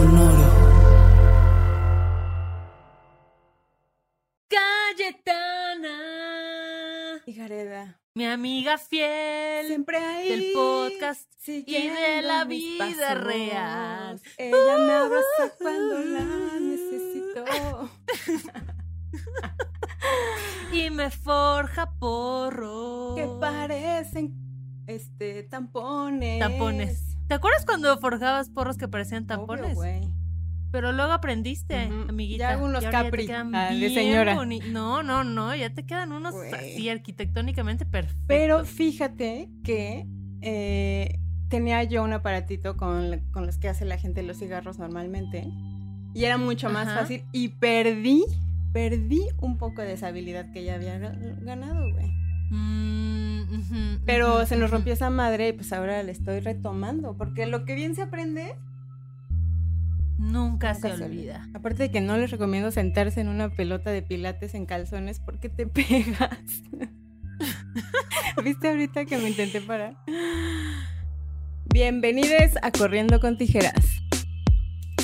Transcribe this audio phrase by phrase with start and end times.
[0.00, 0.48] Sonoro.
[4.48, 5.98] Cayetana.
[7.26, 8.00] Y Gareda.
[8.14, 9.66] Mi amiga fiel.
[9.66, 10.28] Siempre ahí.
[10.30, 13.24] Del podcast y de la vida pasos.
[13.24, 14.20] real.
[14.38, 16.24] Ella me abraza cuando la
[16.60, 17.44] necesito.
[20.72, 23.14] Y me forja porro.
[23.16, 24.34] Que parecen
[24.86, 26.38] este tampones.
[26.38, 27.09] Tampones.
[27.30, 29.76] ¿Te acuerdas cuando forjabas porros que parecían Obvio, tampones?
[29.76, 30.00] güey.
[30.72, 32.38] Pero luego aprendiste, amiguita.
[32.48, 34.34] Ya hago unos Y ahora Capri, quedan ah, de señora.
[34.72, 35.54] No, no, no.
[35.54, 38.24] Ya te quedan unos así arquitectónicamente perfectos.
[38.26, 40.08] Pero fíjate que
[40.40, 45.46] eh, tenía yo un aparatito con, con los que hace la gente los cigarros normalmente.
[46.14, 47.02] Y era mucho más Ajá.
[47.02, 47.22] fácil.
[47.30, 48.24] Y perdí,
[48.72, 52.10] perdí un poco de esa habilidad que ya había ga- ganado, güey.
[52.50, 57.16] Mm, Pero se nos rompió esa madre y pues ahora la estoy retomando.
[57.16, 58.56] Porque lo que bien se aprende,
[60.18, 61.48] Nunca, nunca se olvida.
[61.54, 65.48] Aparte de que no les recomiendo sentarse en una pelota de pilates en calzones porque
[65.48, 66.30] te pegas.
[68.44, 69.96] ¿Viste ahorita que me intenté parar?
[71.72, 74.02] Bienvenidos a Corriendo con Tijeras.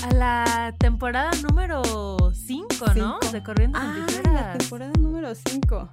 [0.05, 1.83] A la temporada número
[2.34, 3.19] 5, ¿no?
[3.33, 4.58] De Corriendo con Ah, la Tijeras.
[4.58, 5.92] temporada número 5.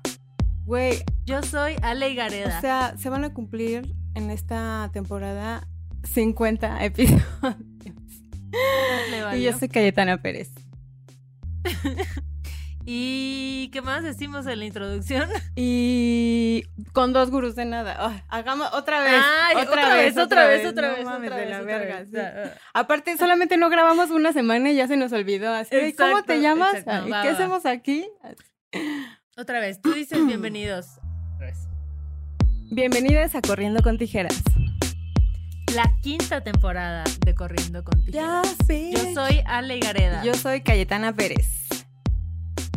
[0.66, 2.62] Güey, Yo soy Ale o Gareda.
[2.62, 5.68] sea, se van a cumplir en esta temporada
[6.04, 7.24] 50 episodios.
[9.36, 10.52] Y yo soy Cayetana Pérez.
[12.86, 15.30] ¿Y qué más decimos en la introducción?
[15.56, 18.24] Y con dos gurús de nada.
[18.28, 19.22] Hagamos otra vez.
[19.24, 22.10] Ay, otra, vez, otra vez, otra No vez, mames, otra de la otra verga, vez.
[22.10, 22.18] sí.
[22.18, 22.52] Ah, ah.
[22.74, 25.54] Aparte, solamente no grabamos una semana y ya se nos olvidó.
[25.54, 26.76] Así, ¿cómo te llamas?
[26.76, 27.34] exacto, ¿Y va, qué va.
[27.36, 28.06] hacemos aquí?
[29.36, 29.82] Otra vez.
[29.82, 31.00] Tú dices bienvenidos.
[31.36, 31.68] Otra vez.
[32.72, 34.44] Bienvenidas a Corriendo con Tijeras.
[35.76, 38.56] La quinta temporada de Corriendo con Tijeras.
[38.68, 38.92] sé.
[38.92, 40.24] Yo soy Ale Gareda.
[40.24, 41.68] Yo soy Cayetana Pérez.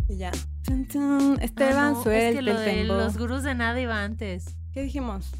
[0.09, 0.31] Y ya.
[0.63, 1.37] Tun, tun.
[1.39, 4.55] Ah, Esteban, no, suelta es que lo el de los gurús de nada iba antes.
[4.73, 5.31] ¿Qué dijimos?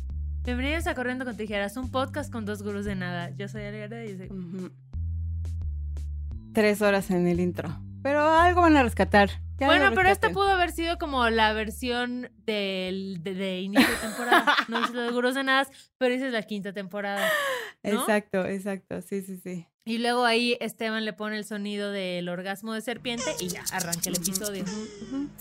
[0.44, 3.32] Bienvenidos a Corriendo con Tijeras, un podcast con dos gurús de nada.
[3.32, 4.72] Yo soy Ale Gareda y soy...
[6.54, 7.76] Tres horas en el intro.
[8.04, 9.30] Pero algo van a rescatar.
[9.60, 13.96] Ya Bueno, pero esta pudo haber sido como la versión del, de, de inicio de
[13.98, 14.56] temporada.
[14.68, 15.02] No dices lo
[15.34, 17.28] de Nada, pero dices la quinta temporada.
[17.84, 17.92] ¿no?
[17.92, 19.02] Exacto, exacto.
[19.02, 19.68] Sí, sí, sí.
[19.86, 24.10] Y luego ahí Esteban le pone el sonido del orgasmo de serpiente y ya arranca
[24.10, 24.66] el episodio.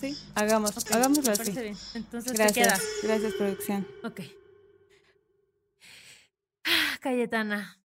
[0.00, 1.50] Sí, hagamos, Ok, hagámoslo así.
[1.50, 1.76] bien.
[1.94, 3.84] Entonces Gracias, gracias producción.
[3.84, 4.08] queda.
[4.08, 4.20] Ok.
[6.64, 7.78] Ah, Cayetana,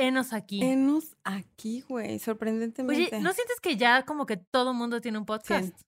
[0.00, 0.62] enos aquí.
[0.62, 3.08] Enos aquí, güey, sorprendentemente.
[3.14, 5.78] Oye, ¿no sientes que ya como que todo mundo tiene un podcast?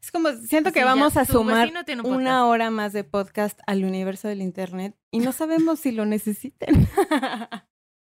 [0.00, 3.84] Es como, siento que ya, vamos a sumar un una hora más de podcast al
[3.84, 6.88] universo del internet y no sabemos si lo necesiten.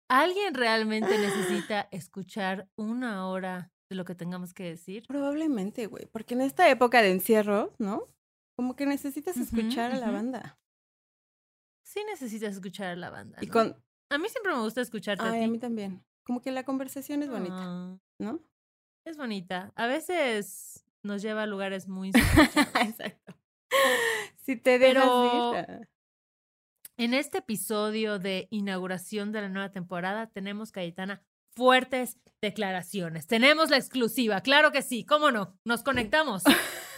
[0.09, 5.05] ¿Alguien realmente necesita escuchar una hora de lo que tengamos que decir?
[5.09, 8.09] Probablemente, güey, porque en esta época de encierro, ¿no?
[8.57, 10.59] Como que necesitas escuchar a la banda.
[11.85, 13.39] Sí necesitas escuchar a la banda.
[13.41, 13.77] Y con...
[14.11, 15.51] A mí siempre me gusta escucharte Ay, a a ti.
[15.51, 16.05] mí también.
[16.25, 18.41] Como que la conversación es bonita, Ah, ¿no?
[19.05, 19.73] es bonita.
[19.77, 22.11] A veces nos lleva a lugares muy.
[22.81, 23.35] Exacto.
[24.43, 25.81] Si te dejas Pero- ir, ah.
[26.99, 31.23] En este episodio de inauguración de la nueva temporada tenemos, Cayetana,
[31.55, 33.27] fuertes declaraciones.
[33.27, 35.59] Tenemos la exclusiva, claro que sí, ¿cómo no?
[35.65, 36.43] Nos conectamos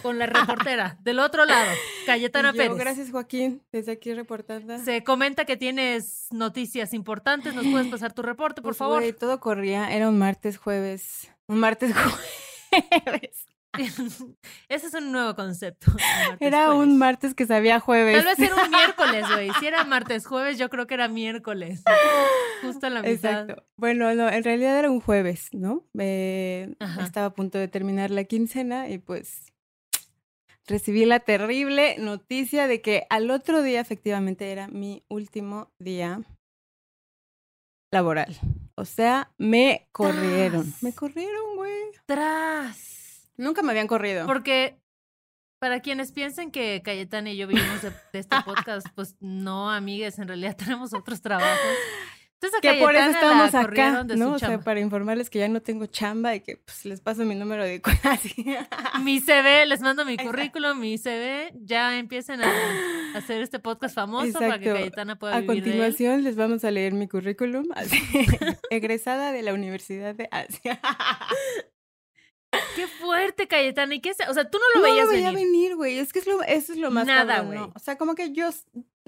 [0.03, 1.70] con la reportera del otro lado,
[2.06, 2.76] Cayetana yo, Pérez.
[2.78, 4.78] Gracias, Joaquín, desde aquí reportando.
[4.78, 7.54] Se comenta que tienes noticias importantes.
[7.54, 9.00] ¿Nos puedes pasar tu reporte, por Pues, favor?
[9.00, 11.30] güey, todo corría, era un martes, jueves.
[11.47, 11.92] Un martes,
[13.04, 13.45] jueves.
[14.68, 15.91] Ese es un nuevo concepto.
[15.92, 16.83] martes, Era jueves.
[16.83, 18.16] un martes que sabía jueves.
[18.16, 19.50] Tal vez era un miércoles, güey.
[19.60, 21.83] Si era martes, jueves, yo creo que era miércoles.
[22.62, 23.12] Justo a la mitad.
[23.12, 23.62] Exacto.
[23.77, 25.84] Bueno, no, en realidad era un jueves, ¿no?
[25.98, 26.74] Eh,
[27.04, 29.53] estaba a punto de terminar la quincena y pues
[30.68, 36.22] recibí la terrible noticia de que al otro día efectivamente era mi último día
[37.92, 38.36] laboral.
[38.76, 40.72] O sea, me corrieron.
[40.82, 41.91] Me corrieron, güey.
[42.06, 43.32] Tras.
[43.36, 44.26] Nunca me habían corrido.
[44.26, 44.78] Porque
[45.59, 50.18] para quienes piensen que Cayetana y yo vivimos de, de este podcast, pues no, amigues,
[50.18, 51.76] en realidad tenemos otros trabajos.
[52.40, 54.32] Entonces a Que por eso estamos acá, ¿no?
[54.34, 57.34] O sea, para informarles que ya no tengo chamba y que pues les paso mi
[57.34, 58.46] número de así.
[59.02, 60.30] Mi CV, les mando mi Exacto.
[60.30, 62.52] currículum, mi CV, ya empiecen a
[63.16, 64.72] hacer este podcast famoso para que.
[64.72, 65.76] Cayetana pueda A vivir de él.
[65.78, 67.98] continuación les vamos a leer mi currículum, así,
[68.70, 70.80] egresada de la Universidad de Asia.
[72.76, 73.94] Qué fuerte, Cayetana.
[73.96, 75.46] ¿Y qué se- O sea, tú no lo no veías lo veía venir.
[75.46, 75.98] venir, güey.
[75.98, 77.46] Es que es lo, eso es lo más Nada, ¿no?
[77.46, 77.58] güey.
[77.74, 78.48] O sea, como que yo,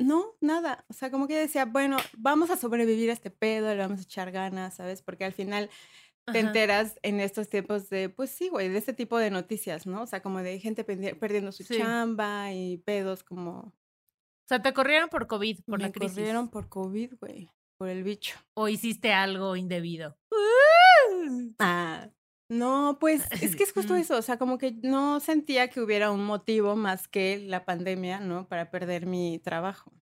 [0.00, 0.84] no, nada.
[0.88, 4.02] O sea, como que decía, bueno, vamos a sobrevivir a este pedo, le vamos a
[4.02, 5.02] echar ganas, ¿sabes?
[5.02, 5.70] Porque al final
[6.26, 6.48] te Ajá.
[6.48, 10.02] enteras en estos tiempos de, pues sí, güey, de este tipo de noticias, ¿no?
[10.02, 11.78] O sea, como de gente perdiendo su Sí.
[11.78, 13.58] chamba y pedos como...
[13.60, 16.16] O sea, te corrieron por COVID, por me la crisis.
[16.16, 17.48] corrieron por COVID, güey,
[17.78, 18.36] por el bicho.
[18.54, 20.18] O hiciste algo indebido.
[21.58, 22.08] Ah.
[22.50, 26.10] No, pues es que es justo eso, o sea, como que no sentía que hubiera
[26.10, 28.48] un motivo más que la pandemia, ¿no?
[28.48, 29.92] Para perder mi trabajo.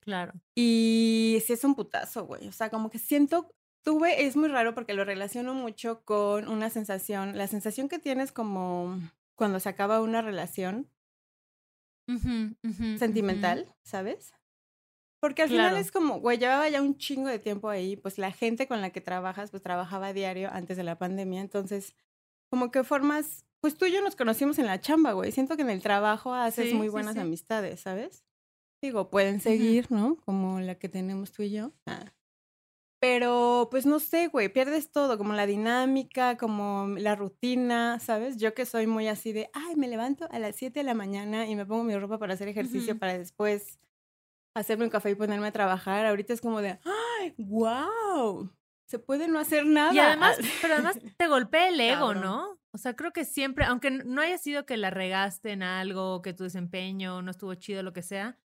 [0.00, 0.34] Claro.
[0.54, 2.46] Y sí es un putazo, güey.
[2.46, 3.50] O sea, como que siento,
[3.82, 8.30] tuve, es muy raro porque lo relaciono mucho con una sensación, la sensación que tienes
[8.30, 9.00] como
[9.34, 10.90] cuando se acaba una relación
[12.98, 14.34] sentimental, ¿sabes?
[15.24, 18.30] Porque al final es como, güey, llevaba ya un chingo de tiempo ahí, pues la
[18.30, 21.94] gente con la que trabajas, pues trabajaba a diario antes de la pandemia, entonces,
[22.50, 25.32] como que formas, pues tú y yo nos conocimos en la chamba, güey.
[25.32, 27.20] Siento que en el trabajo haces Sí, muy buenas sí.
[27.20, 28.26] amistades, ¿sabes?
[28.82, 30.16] Digo, pueden seguir, ¿no?
[30.26, 31.72] Como la que tenemos tú y yo.
[31.86, 32.12] Ah.
[33.00, 38.36] Pero, pues no sé, güey, pierdes todo, como la dinámica, como la rutina, ¿sabes?
[38.36, 41.46] Yo que soy muy así de, ay, me levanto a las 7 de la mañana
[41.46, 43.00] y me pongo mi ropa para hacer ejercicio Ujú.
[43.00, 43.78] para después
[44.54, 46.06] hacerme un café y ponerme a trabajar.
[46.06, 48.50] Ahorita es como de, ay, wow,
[48.86, 49.92] se puede no hacer nada.
[49.92, 52.22] Y además, pero además te golpea el ego, Cabrón.
[52.22, 52.58] ¿no?
[52.72, 56.32] O sea, creo que siempre, aunque no haya sido que la regaste en algo, que
[56.32, 58.38] tu desempeño no estuvo chido, lo que sea,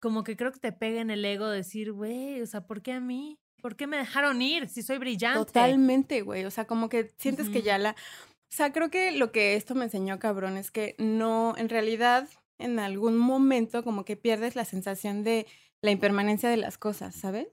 [0.00, 2.92] como que creo que te pega en el ego decir, güey, o sea, ¿por qué
[2.92, 3.38] a mí?
[3.60, 5.46] ¿Por qué me dejaron ir si soy brillante?
[5.46, 6.44] Totalmente, güey.
[6.44, 7.90] O sea, como que sientes que ya la.
[7.90, 12.28] O sea, creo que lo que esto me enseñó, cabrón, es que no, en realidad,
[12.58, 15.46] en algún momento, como que pierdes la sensación de
[15.82, 17.48] la impermanencia de las cosas, ¿sabes?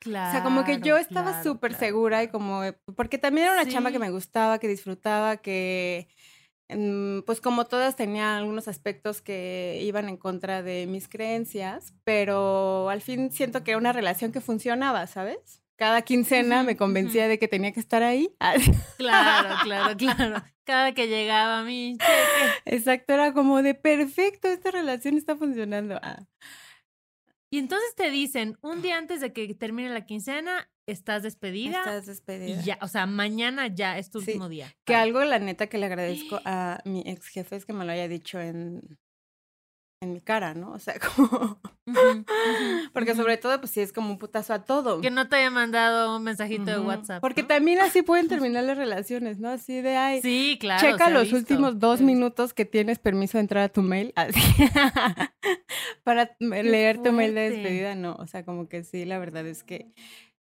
[0.00, 0.28] Claro.
[0.28, 1.84] O sea, como que yo estaba claro, súper claro.
[1.86, 4.00] segura y como, eh, porque también era una chamba que Sí.
[4.00, 6.08] me gustaba, que disfrutaba, que,
[6.68, 12.90] mm, pues como todas tenía algunos aspectos que iban en contra de mis creencias, pero
[12.90, 15.62] al fin siento que era una relación que funcionaba, ¿sabes?
[15.78, 18.28] Cada quincena me convencía de que tenía que estar ahí.
[18.98, 20.42] Claro, claro, claro.
[20.64, 22.76] Cada que llegaba mi cheque.
[22.76, 25.98] Exacto, era como de perfecto, esta relación está funcionando.
[26.02, 26.24] Ah,
[27.50, 31.78] Y entonces te dicen, un día antes de que termine la quincena, estás despedida.
[31.78, 32.60] estás despedida.
[32.60, 34.74] Y ya, o sea, mañana ya es tu Sí, último día.
[34.84, 37.92] Que algo, la neta, que le agradezco a mi ex jefe es que me lo
[37.92, 38.98] haya dicho en,
[40.00, 40.72] en mi cara, ¿no?
[40.72, 41.58] O sea, como...
[42.92, 45.00] Porque sobre todo, pues sí, es como un putazo a todo.
[45.00, 46.78] Que no te haya mandado un mensajito de.
[46.80, 47.20] WhatsApp.
[47.20, 47.48] Porque ¿no?
[47.48, 49.48] también así pueden terminar las relaciones, ¿no?
[49.48, 50.80] Así de, ay, Sí, claro.
[50.80, 54.38] checa los visto, últimos dos minutos que tienes permiso de entrar a tu mail, así,
[56.04, 59.62] para leer tu mail de despedida, no, o sea, como que sí, la verdad es
[59.64, 59.92] que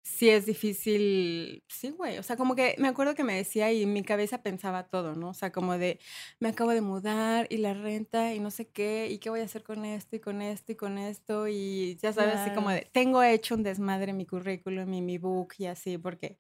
[0.04, 3.84] sí es difícil, sí, güey, o sea, como que me acuerdo que me decía y
[3.84, 5.30] en mi cabeza pensaba todo, ¿no?
[5.30, 6.00] O sea, como de,
[6.40, 9.44] me acabo de mudar y la renta y no sé qué, y qué voy a
[9.46, 12.82] hacer con esto y con esto y con esto, y ya sabes, así como Claro.
[12.84, 16.38] de, tengo hecho un desmadre en mi currículum y mi book y así, porque...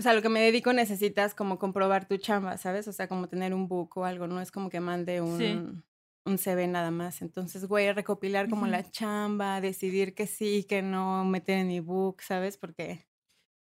[0.00, 2.88] O sea, lo que me dedico necesitas como comprobar tu chamba, ¿sabes?
[2.88, 5.84] O sea, como tener un book o algo, no es como que mande un, Sí.
[6.24, 7.22] Un CV nada más.
[7.22, 12.22] Entonces, güey, recopilar como la chamba, decidir que sí, que no, meter en mi book,
[12.22, 12.56] ¿sabes?
[12.56, 13.06] Porque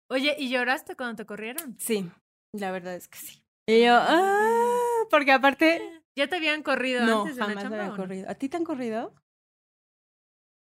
[0.10, 1.78] Oye, ¿y lloraste cuando te corrieron?
[1.78, 2.10] sí,
[2.54, 3.44] la verdad es que sí.
[3.68, 5.82] Y yo, ah, porque aparte,
[6.16, 8.30] ¿Ya te habían corrido no, antes de la jamás me chamba había corrido.
[8.30, 9.14] ¿A ti te han corrido?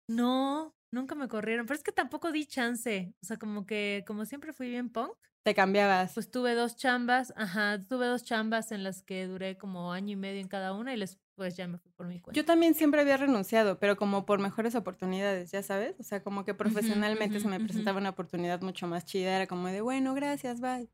[0.09, 1.67] No, nunca me corrieron.
[1.67, 3.15] Pero es que tampoco di chance.
[3.23, 5.17] O sea, como que, como siempre fui bien punk,
[5.49, 6.13] Te cambiabas.
[6.13, 10.17] pues tuve dos chambas, ajá, tuve dos chambas en las que duré como año y
[10.17, 12.39] medio en cada una y después ya me fui por mi cuenta.
[12.39, 15.99] Yo también siempre había renunciado, pero como por mejores oportunidades, ya sabes.
[16.01, 19.37] O sea, como que profesionalmente se me presentaba una oportunidad mucho más chida.
[19.37, 20.91] Era como de, bueno, gracias, bye.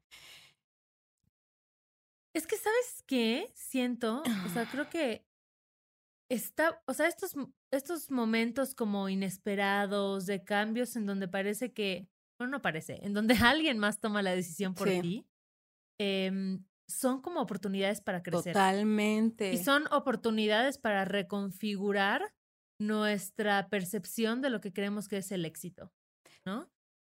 [2.33, 3.51] Es que, ¿sabes qué?
[3.57, 5.27] Siento, o sea, creo que
[6.29, 7.35] está, o sea, estos,
[7.73, 12.09] estos momentos como inesperados de cambios en donde parece que,
[12.45, 15.01] bueno, no parece, en donde alguien más toma la decisión por Sí.
[15.01, 15.27] ti,
[15.99, 18.53] em, son como oportunidades para crecer.
[18.53, 19.53] Totalmente.
[19.53, 22.35] Y son oportunidades para reconfigurar
[22.81, 25.93] nuestra percepción de lo que creemos que es el éxito,
[26.45, 26.71] ¿no?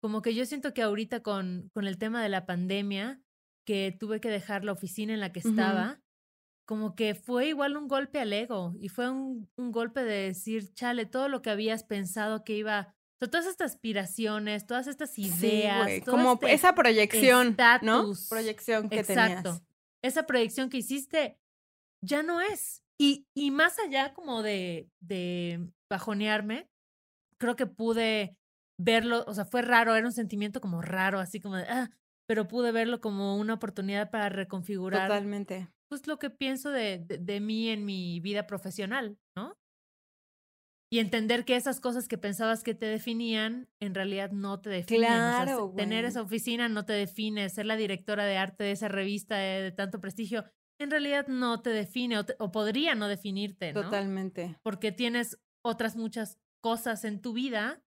[0.01, 3.21] Como que yo siento que ahorita con, con el tema de la pandemia,
[3.65, 6.01] que tuve que dejar la oficina en la que estaba,
[6.67, 10.73] como que fue igual un golpe al ego y fue un, un golpe de decir,
[10.73, 12.93] chale, todo lo que habías pensado que iba,
[13.29, 18.11] todas estas aspiraciones, todas estas Sí, ideas, todo como este esa proyección, ¿no?
[18.11, 18.27] estatus.
[18.29, 19.41] Proyección que Exacto.
[19.43, 19.63] tenías.
[20.03, 21.39] Esa proyección que hiciste
[22.03, 22.83] ya no es.
[22.99, 26.69] Y, y más allá como de, de bajonearme,
[27.39, 28.37] creo que pude
[28.79, 31.89] verlo, o sea, fue raro, era un sentimiento como raro, así como de, ah,
[32.27, 35.69] pero pude verlo como una oportunidad para reconfigurar Totalmente.
[35.89, 39.57] pues lo que pienso de, de, de mí en mi vida profesional, ¿no?
[40.95, 45.03] Y entender que esas cosas que pensabas que te definían, en realidad no te definen.
[45.11, 48.63] O sea, Claro, se- tener esa oficina no te define, ser la directora de arte
[48.63, 50.45] de esa revista de, de tanto prestigio,
[50.79, 53.83] en realidad no te define o, te- o podría no definirte, ¿no?
[53.83, 54.57] Totalmente.
[54.63, 57.83] Porque tienes otras muchas cosas en tu vida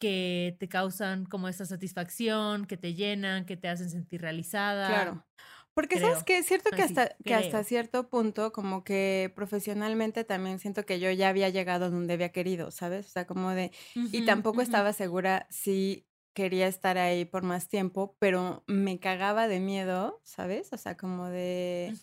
[0.00, 4.88] que te causan como esa satisfacción, que te llenan, que te hacen sentir realizada.
[4.88, 5.26] Claro.
[5.74, 10.22] Porque sabes que es cierto que Así, hasta, que hasta cierto punto, como que profesionalmente
[10.24, 13.06] también siento que yo ya había llegado donde había querido, ¿sabes?
[13.06, 13.72] O sea, como de,
[14.12, 19.58] y tampoco estaba segura si quería estar ahí por más tiempo, pero me cagaba de
[19.60, 20.72] miedo, ¿sabes?
[20.72, 21.98] O sea, como de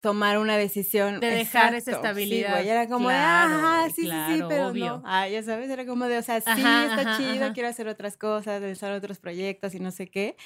[0.00, 1.20] tomar una decisión.
[1.20, 2.14] De dejar esa estabilidad.
[2.26, 5.00] Sí, güey, era como Claro, de, ah, güey, sí, sí, sí, pero obvio.
[5.00, 5.02] no.
[5.04, 7.54] Ah, ya sabes, era como de, o sea, sí, Ajá, está ajá, chido, ajá.
[7.54, 10.36] quiero hacer otras cosas, realizar otros proyectos y no sé qué.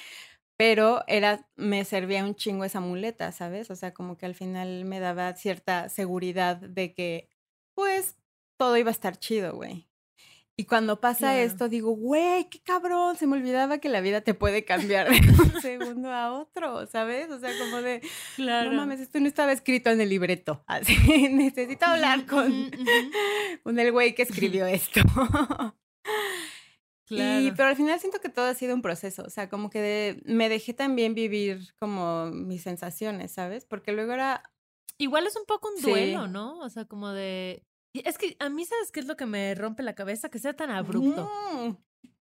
[0.57, 3.69] Pero era, me servía un chingo esa muleta, ¿sabes?
[3.71, 7.29] O sea, como que al final me daba cierta seguridad de que,
[7.75, 8.15] pues,
[8.57, 9.87] todo iba a estar chido, güey.
[10.57, 11.39] Y cuando pasa Claro.
[11.39, 15.17] esto, digo, güey, qué cabrón, se me olvidaba que la vida te puede cambiar de
[15.55, 17.29] un segundo a otro, ¿sabes?
[17.29, 17.99] O sea, como de,
[18.37, 18.71] Claro.
[18.71, 20.63] no mames, esto no estaba escrito en el libreto.
[20.67, 20.95] Así,
[21.27, 22.71] necesito hablar con,
[23.63, 25.01] con el güey que escribió esto.
[27.09, 27.53] Y, Claro.
[27.55, 30.21] pero al final siento que todo ha sido un proceso, o sea, como que de-
[30.25, 33.65] me dejé también vivir como mis sensaciones, ¿sabes?
[33.65, 34.41] Porque luego era,
[34.97, 35.89] Igual es un poco un Sí.
[35.89, 36.59] duelo, ¿no?
[36.59, 37.63] O sea, como de.
[37.93, 40.29] y Es que a mí, ¿sabes qué es lo que me rompe la cabeza?
[40.29, 41.29] Que sea tan abrupto.
[41.53, 41.75] "Mm,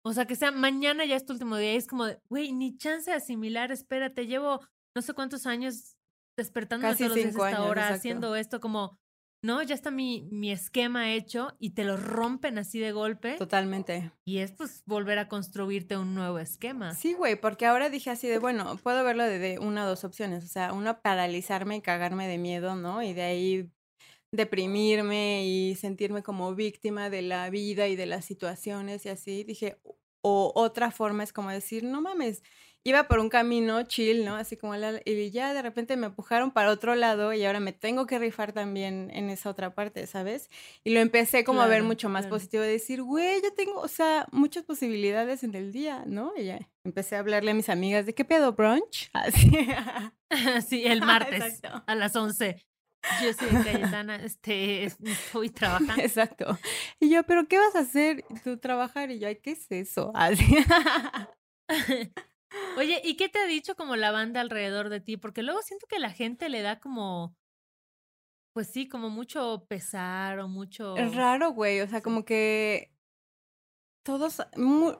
[0.04, 1.74] O sea, que sea mañana ya es tu último día.
[1.74, 4.60] Y es como de, güey, ni chance de asimilar, espérate, llevo
[4.96, 5.96] no sé cuántos años
[6.36, 7.96] despertándome Casi todos los días a cinco esta años, hora, exacto.
[7.98, 8.98] haciendo esto, como,
[9.42, 13.36] no, ya está mi, mi esquema hecho y te lo rompen así de golpe.
[13.38, 14.12] totalmente.
[14.24, 16.94] Y es pues volver a construirte un nuevo esquema.
[16.94, 20.04] Sí, güey, porque ahora dije así de, bueno, puedo verlo de, de una o dos
[20.04, 23.02] opciones, o sea, una paralizarme y cagarme de miedo, ¿no?
[23.02, 23.70] Y de ahí
[24.32, 29.44] deprimirme y sentirme como víctima de la vida y de las situaciones y así.
[29.44, 29.78] Dije,
[30.22, 32.42] o otra forma es como decir, no mames,
[32.84, 34.34] iba por un camino chill, ¿no?
[34.36, 37.72] Así como la, y ya de repente me empujaron para otro lado y ahora me
[37.72, 40.50] tengo que rifar también en esa otra parte, ¿sabes?
[40.84, 42.36] Y lo empecé como a ver Claro, mucho más claro.
[42.36, 46.32] positivo, de decir, güey, yo tengo, o sea, muchas posibilidades en el día, ¿no?
[46.36, 49.50] Y ya empecé a hablarle a mis amigas de qué pedo brunch, así.
[50.68, 51.84] sí, el martes Exacto.
[51.86, 52.56] a las 11.
[53.20, 56.00] Yo soy Cayetana, este, es- estoy trabajando.
[56.02, 56.56] Exacto.
[57.00, 58.24] Y yo, ¿pero qué vas a hacer?
[58.44, 60.12] Tú trabajar y yo, ¿qué es eso?
[60.14, 60.44] Así.
[62.78, 65.16] Oye, ¿y qué te ha dicho como la banda alrededor de ti?
[65.16, 67.34] Porque luego siento que la gente le da como,
[68.54, 70.96] pues sí, como mucho pesar o mucho...
[70.96, 71.80] Es raro, güey.
[71.80, 72.90] O sea, como que
[74.04, 74.98] todos, mu-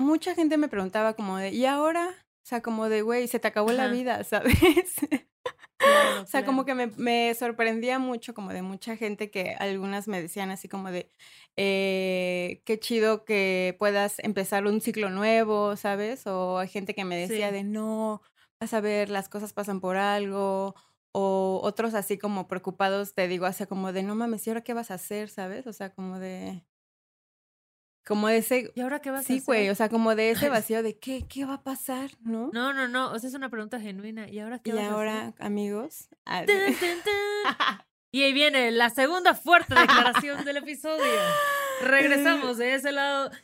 [0.00, 2.08] mucha gente me preguntaba como de, ¿y ahora?
[2.10, 4.54] O sea, como de, güey, se te acabó la vida, ¿sabes?
[5.92, 10.08] Claro, O sea, como que me, me sorprendía mucho como de mucha gente que algunas
[10.08, 11.10] me decían así como de,
[11.56, 16.26] eh, qué chido que puedas empezar un ciclo nuevo, ¿sabes?
[16.26, 17.52] O hay gente que me decía Sí.
[17.52, 18.22] de, no,
[18.60, 20.74] vas a ver, las cosas pasan por algo.
[21.16, 24.74] O otros así como preocupados, te digo, así como de, no mames, ¿y ahora qué
[24.74, 25.28] vas a hacer?
[25.30, 25.66] ¿Sabes?
[25.68, 26.64] O sea, como de,
[28.06, 30.48] como de ese, ¿Y ahora qué vas a sí, güey, o sea, como de ese
[30.50, 32.10] vacío de, ¿qué, qué va a pasar?
[32.22, 32.50] ¿No?
[32.52, 34.28] No, no, no, o sea, es una pregunta genuina.
[34.28, 34.94] ¿Y ahora qué y vas a hacer?
[34.94, 36.08] ahora, amigos.
[38.10, 41.02] Y ahí viene la segunda fuerte declaración del episodio.
[41.82, 43.28] Regresamos de ese lado.
[43.30, 43.36] de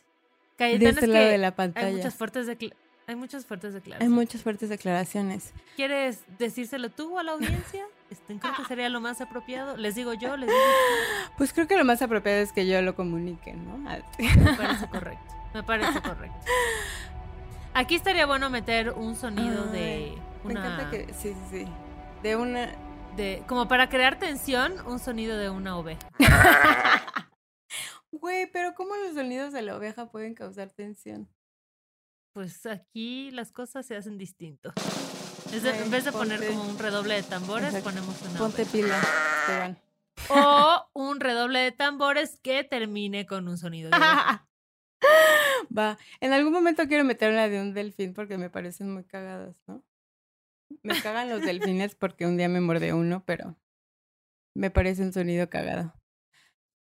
[0.57, 1.90] Cayetana, este es lado que de la hay pantalla.
[1.97, 2.75] muchas fuertes decla-
[3.11, 4.14] hay muchas fuertes Hay declaraciones.
[4.14, 5.52] muchas fuertes declaraciones.
[5.76, 7.85] ¿Quieres decírselo tú a la audiencia?
[8.11, 9.76] Este, creo que sería lo más apropiado.
[9.76, 10.61] Les digo yo, les digo
[11.37, 13.76] Pues creo que lo más apropiado es que yo lo comunique, ¿no?
[13.79, 14.02] Me
[14.57, 15.35] parece correcto.
[15.55, 16.38] Me parece correcto.
[17.75, 19.81] Aquí estaría bueno meter un sonido de
[20.14, 21.67] Ay, Me una encanta que, sí, sí, sí.
[22.23, 22.69] De una...
[23.17, 26.00] de como para crear tensión, un sonido de una oveja.
[28.12, 31.29] Güey, pero ¿cómo los sonidos de la oveja pueden causar tensión?
[32.32, 34.72] Pues aquí las cosas se hacen distinto.
[35.52, 37.90] Es de- Ay, en vez de poner como un redoble de tambores, Exacto.
[37.90, 39.00] ponemos una Ponte pila,
[39.40, 39.78] Esteban.
[40.28, 43.96] O un redoble de tambores que termine con un sonido de.
[45.76, 49.56] Va, en algún momento quiero meter una de un delfín porque me parecen muy cagadas,
[49.66, 49.82] ¿no?
[50.82, 53.56] Me cagan los delfines porque un día me mordió uno, pero
[54.54, 55.94] me parece un sonido cagado.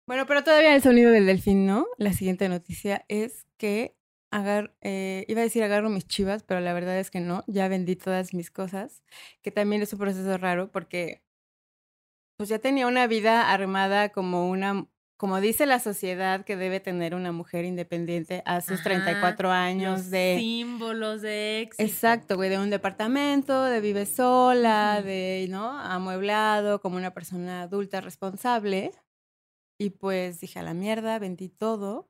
[0.07, 1.85] Bueno, pero todavía el sonido del delfín, ¿no?
[1.97, 3.97] La siguiente noticia es que
[4.33, 7.67] agar, eh, iba a decir agarro mis chivas, pero la verdad es que no, ya
[7.67, 9.03] vendí todas mis cosas,
[9.43, 11.21] que también es un proceso raro porque
[12.35, 14.87] pues ya tenía una vida armada como una,
[15.17, 19.99] como dice la sociedad que debe tener una mujer independiente a sus Ajá, 34 años
[19.99, 20.37] Los de...
[20.39, 21.83] símbolos de éxito.
[21.83, 25.79] Exacto, güey, de un departamento, de vive sola, de, ¿no?
[25.79, 28.91] Amueblado, como una persona adulta responsable.
[29.79, 32.09] Y pues dije, a la mierda, vendí todo,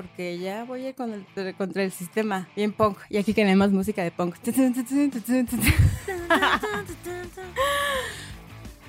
[0.00, 2.96] porque ya voy a ir con el- contra el sistema, bien punk.
[3.10, 4.34] Y aquí tenemos música de punk.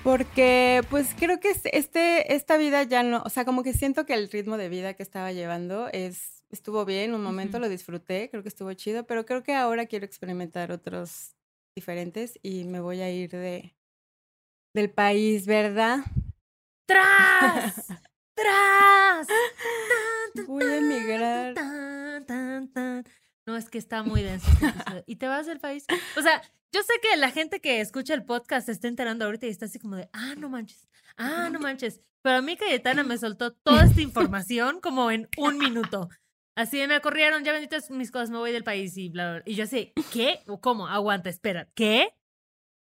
[0.02, 4.04] Porque pues creo que es- este, esta vida ya no, o sea, como que siento
[4.06, 8.28] que el ritmo de vida que estaba llevando es, estuvo bien, un momento lo disfruté,
[8.30, 11.36] creo que estuvo chido, pero creo que ahora quiero experimentar otros
[11.76, 13.74] diferentes y me voy a ir de
[14.74, 15.98] del país, ¿verdad?
[16.88, 17.86] ¡Tras!
[18.42, 19.26] ¡Tras!
[20.34, 21.54] Tan, tan, Voy a emigrar.
[21.54, 23.04] tan.
[23.46, 25.04] No, es que está muy denso este.
[25.06, 25.84] ¿Y te vas del país?
[26.16, 29.46] O sea, yo sé que la gente que escucha el podcast se está enterando ahorita
[29.46, 32.00] y está así como de, ah, no manches, ah, no manches.
[32.22, 36.08] Pero a mí Cayetana me soltó toda esta información como en un minuto.
[36.54, 39.32] Así de, me corrieron, ya benditas mis cosas, me voy del país y bla, bla,
[39.34, 39.42] bla.
[39.46, 40.40] Y yo así, ¿qué?
[40.46, 40.86] ¿O ¿Cómo?
[40.86, 42.14] Aguanta, espera, ¿qué?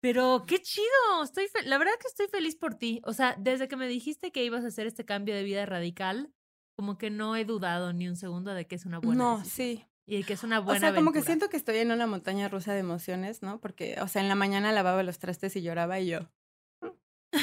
[0.01, 3.01] Pero qué chido, estoy la verdad que estoy feliz por ti.
[3.05, 6.34] O sea, desde que me dijiste que ibas a hacer este cambio de vida radical,
[6.75, 9.77] como que no he dudado ni un segundo de que es una buena No, decisión.
[9.77, 9.86] sí.
[10.08, 12.50] Y que es una O buena sea, como que siento que estoy en una montaña
[12.50, 13.62] rusa de emociones, ¿no?
[13.62, 16.20] Porque, o sea, en la mañana lavaba los trastes y lloraba y yo.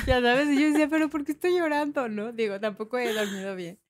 [0.07, 2.33] Ya sabes, y yo decía, pero ¿por qué estoy llorando, no?
[2.33, 3.81] Digo, tampoco he dormido bien.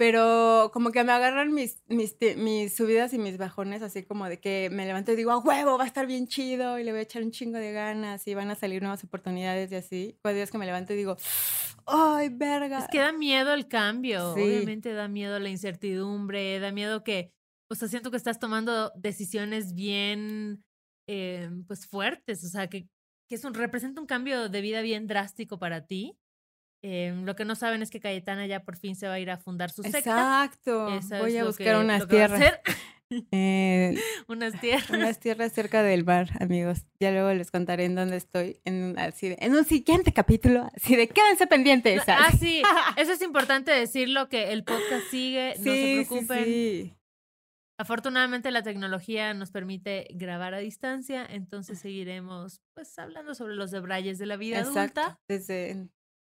[0.00, 4.40] Pero como que me agarran mis, mis, mis subidas y mis bajones, así como de
[4.40, 7.00] que me levanto y digo, a huevo, va a estar bien chido y le voy
[7.00, 10.18] a echar un chingo de ganas y van a salir nuevas oportunidades y así.
[10.22, 11.18] Cuando días que me levanto y digo,
[11.84, 12.78] ay, verga.
[12.78, 14.40] Es que da miedo el cambio, Sí.
[14.40, 17.34] obviamente da miedo la incertidumbre, da miedo que,
[17.68, 20.64] o sea, siento que estás tomando decisiones bien,
[21.10, 22.88] eh, pues fuertes, o sea, que,
[23.28, 26.16] que es un, representa un cambio de vida bien drástico para ti.
[26.82, 29.30] Eh, lo que no saben es que Cayetana ya por fin se va a ir
[29.30, 29.98] a fundar su secta.
[29.98, 30.88] Exacto.
[31.18, 32.40] Voy a buscar que- unas tierras.
[33.32, 33.96] Eh,
[34.28, 34.88] unas tierras.
[34.90, 36.86] unas tierras cerca del bar, amigos.
[37.00, 40.70] Ya luego les contaré en dónde estoy, en, un- así de- en un siguiente capítulo,
[40.76, 42.02] así de quédense pendientes.
[42.06, 42.62] Ah, sí,
[42.96, 46.44] eso es importante decirlo, que el podcast sigue, no se sí, sí, preocupen.
[46.44, 46.94] sí.
[47.80, 54.18] Afortunadamente la tecnología nos permite grabar a distancia, entonces seguiremos pues hablando sobre los debrayes
[54.18, 55.00] de la vida Exacto.
[55.00, 55.88] adulta Desde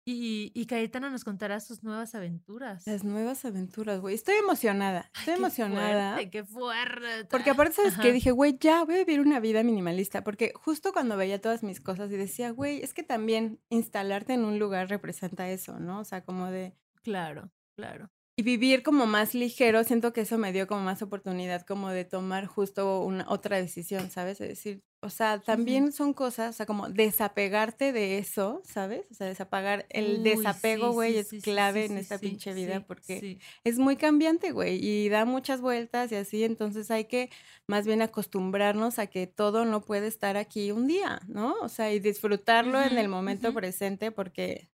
[0.03, 2.85] y, y Cayetana nos contará sus nuevas aventuras.
[2.87, 4.15] las nuevas aventuras, güey.
[4.15, 5.09] Estoy emocionada.
[5.13, 6.13] Ay, Estoy qué emocionada.
[6.13, 7.25] fuerte, qué fuerte.
[7.29, 8.01] Porque aparte, ¿sabes Ajá.
[8.01, 8.11] qué?
[8.11, 10.23] Dije, güey, ya voy a vivir una vida minimalista.
[10.23, 14.43] Porque justo cuando veía todas mis cosas y decía, güey, es que también instalarte en
[14.43, 15.99] un lugar representa eso, ¿no?
[15.99, 16.75] O sea, como de...
[17.03, 18.09] Claro, claro.
[18.37, 22.05] Y vivir como más ligero, siento que eso me dio como más oportunidad como de
[22.05, 24.39] tomar justo una otra decisión, ¿sabes?
[24.41, 29.05] Es decir, o sea, también son cosas, o sea, como desapegarte de eso, ¿sabes?
[29.11, 32.85] O sea, desapagar, el Uy, desapego, güey, sí, es sí, clave en esta pinche vida
[32.87, 33.25] porque
[33.65, 37.29] es muy cambiante, güey, y da muchas vueltas y así, entonces hay que
[37.67, 41.55] más bien acostumbrarnos a que todo no puede estar aquí un día, ¿no?
[41.61, 44.69] O sea, y disfrutarlo en el momento presente porque,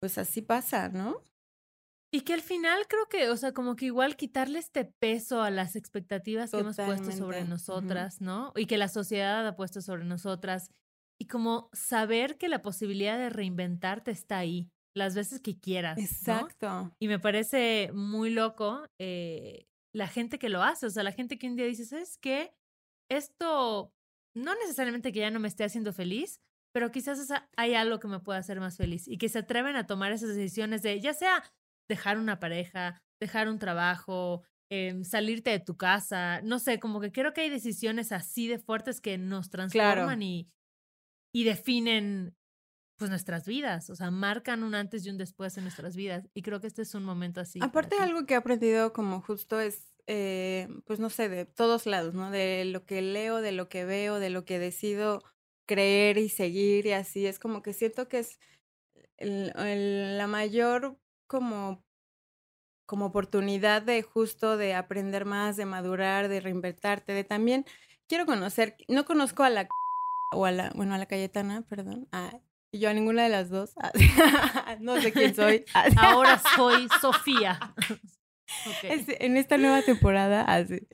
[0.00, 1.24] pues así pasa, ¿no?
[2.16, 5.50] Y que al final creo que, o sea, como que igual quitarle este peso a
[5.50, 7.50] las expectativas que hemos puesto sobre Totalmente, ujú.
[7.50, 8.54] nosotras, ¿no?
[8.56, 10.70] Y que la sociedad ha puesto sobre nosotras.
[11.20, 15.98] Y como saber que la posibilidad de reinventarte está ahí, las veces que quieras.
[15.98, 16.04] ¿no?
[16.04, 16.96] Exacto.
[16.98, 21.38] Y me parece muy loco eh, la gente que lo hace, o sea, la gente
[21.38, 22.54] que un día dice, ¿sabes qué?
[23.10, 23.92] Esto
[24.34, 26.40] no necesariamente que ya no me esté haciendo feliz,
[26.72, 29.86] pero quizás hay algo que me pueda hacer más feliz y que se atreven a
[29.86, 31.44] tomar esas decisiones de, ya sea
[31.88, 37.12] dejar una pareja, dejar un trabajo, em, salirte de tu casa, no sé, como que
[37.12, 40.50] creo que hay decisiones así de fuertes que nos transforman y,
[41.32, 42.36] y definen
[42.98, 46.28] pues nuestras vidas, o sea, marcan un antes y un después en nuestras vidas.
[46.34, 47.60] Y creo que este es un momento así.
[47.62, 52.14] Aparte, algo que he aprendido como justo es, eh, pues no sé, de todos lados,
[52.14, 52.30] ¿no?
[52.30, 55.22] De lo que leo, de lo que veo, de lo que decido
[55.66, 57.26] creer y seguir y así.
[57.26, 58.38] Es como que siento que es
[59.16, 61.84] el- el- la mayor como,
[62.86, 67.64] como oportunidad de justo de aprender más, de madurar, de reinventarte, de también
[68.08, 69.68] quiero conocer, no conozco a la
[70.32, 72.38] o a la, bueno, a la Cayetana, perdón, a,
[72.72, 73.74] y yo a ninguna de las dos,
[74.80, 75.64] no sé quién soy.
[75.96, 77.58] Ahora soy Sofía.
[78.82, 80.86] En esta nueva temporada, así.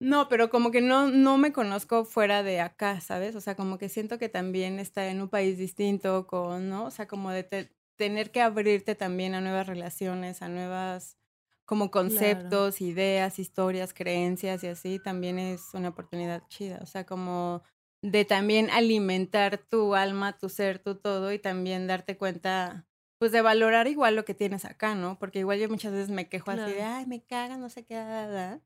[0.00, 3.34] No, pero como que no, no me conozco fuera de acá, ¿sabes?
[3.34, 6.84] O sea, como que siento que también está en un país distinto, con, ¿no?
[6.84, 11.18] O sea, como de te- tener que abrirte también a nuevas relaciones, a nuevas
[11.66, 16.78] como conceptos, ideas, historias, creencias y así, también es una oportunidad chida.
[16.82, 17.62] O sea, como
[18.02, 23.42] de también alimentar tu alma, tu ser, tu todo y también darte cuenta, pues de
[23.42, 25.18] valorar igual lo que tienes acá, ¿no?
[25.18, 27.96] Porque igual yo muchas veces me quejo así de, ay, me caga, no sé qué,
[27.96, 28.62] da,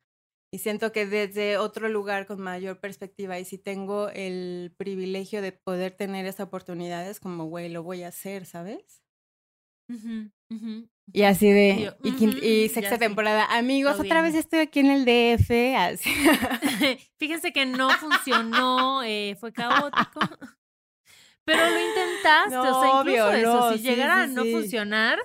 [0.54, 5.52] y siento que desde otro lugar con mayor perspectiva y si tengo el privilegio de
[5.52, 9.02] poder tener esa oportunidad, es como, güey, lo voy a hacer, ¿sabes?
[11.12, 15.50] Y así de, y, sexta temporada, amigos, otra vez estoy aquí en el DF.
[17.18, 20.20] Fíjense que no funcionó, eh, fue caótico.
[21.44, 25.18] Pero lo intentaste, o sea, incluso eso, si llegara a no funcionar,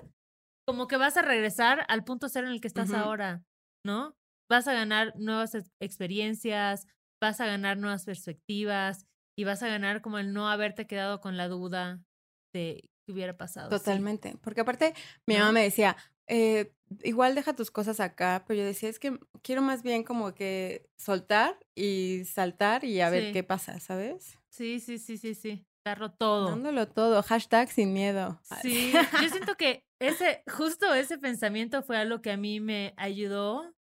[0.67, 3.43] como que vas a regresar al punto cero en el que estás ahora,
[3.85, 4.15] ¿no?
[4.49, 6.87] Vas a ganar nuevas experiencias,
[7.21, 9.05] vas a ganar nuevas perspectivas
[9.37, 12.01] y vas a ganar como el no haberte quedado con la duda
[12.53, 13.69] de hubiera pasado.
[13.69, 14.37] Totalmente.
[14.41, 14.93] Porque aparte,
[15.25, 15.95] mi mamá me decía,
[16.27, 20.33] eh, igual deja tus cosas acá, pero yo decía, es que quiero más bien como
[20.33, 24.37] que soltar y saltar y a ver qué pasa, ¿sabes?
[24.49, 25.65] Sí, sí, sí, sí, sí.
[25.85, 26.49] Darlo todo.
[26.49, 27.23] Dándolo todo.
[27.23, 28.41] Hashtag sin miedo.
[28.61, 28.91] Sí,
[29.21, 33.73] yo siento que ese, justo ese pensamiento fue algo que a mí me ayudó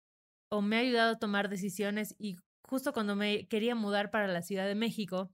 [0.52, 4.42] o me ha ayudado a tomar decisiones y justo cuando me quería mudar para la
[4.42, 5.32] Ciudad de México,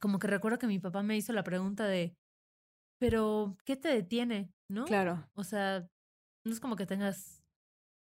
[0.00, 2.14] como que recuerdo que mi papá me hizo la pregunta de,
[3.00, 4.52] pero, ¿qué te detiene?
[4.70, 4.84] ¿No?
[4.84, 5.26] Claro.
[5.34, 5.88] O sea,
[6.46, 7.42] no es como que tengas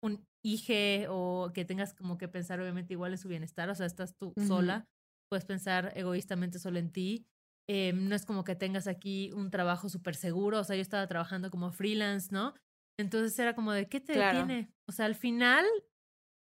[0.03, 0.73] un hijo
[1.09, 4.33] o que tengas como que pensar obviamente igual en su bienestar, o sea, estás tú
[4.47, 4.85] sola,
[5.31, 7.27] puedes pensar egoístamente solo en ti.
[7.71, 11.07] Eh, no es como que tengas aquí un trabajo súper seguro, o sea, yo estaba
[11.07, 12.55] trabajando como freelance, ¿no?
[12.99, 14.73] Entonces era como de, ¿qué te detiene?
[14.89, 15.67] O sea, al final,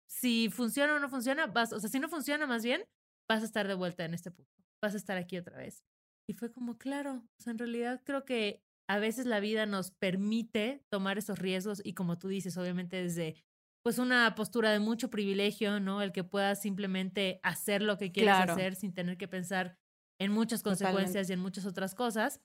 [0.10, 2.84] si funciona o no funciona, vas, o sea, si no funciona más bien,
[3.30, 4.52] vas a estar de vuelta en este punto,
[4.84, 5.84] vas a estar aquí otra vez.
[6.28, 9.92] Y fue como, claro, o sea, en realidad creo que a veces la vida nos
[9.92, 13.36] permite tomar esos riesgos y como tú dices, obviamente desde
[13.84, 16.02] pues una postura de mucho privilegio, ¿no?
[16.02, 19.78] El que puedas simplemente hacer lo que quieres hacer sin tener que pensar
[20.20, 22.42] en muchas consecuencias y en muchas otras cosas,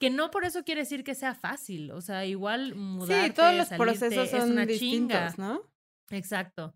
[0.00, 3.54] que no por eso quiere decir que sea fácil, o sea, igual mudarte, sí, todos
[3.54, 5.62] los procesos son es una chinga, ¿no?
[6.10, 6.74] Exacto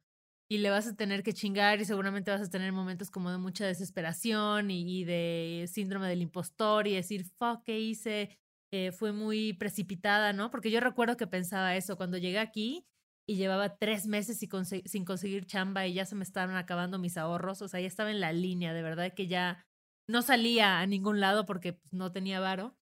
[0.48, 3.38] y le vas a tener que chingar y seguramente vas a tener momentos como de
[3.38, 8.30] mucha desesperación y, de síndrome del impostor y decir, fuck, ¿qué hice?
[8.72, 10.50] Eh, fue muy precipitada, ¿no?
[10.50, 12.86] Porque yo recuerdo que pensaba eso cuando llegué aquí
[13.26, 17.62] y llevaba tres meses sin conseguir chamba y ya se me estaban acabando mis ahorros,
[17.62, 19.64] o sea, ya estaba en la línea, de verdad que ya
[20.08, 22.76] no salía a ningún lado porque pues, no tenía varo.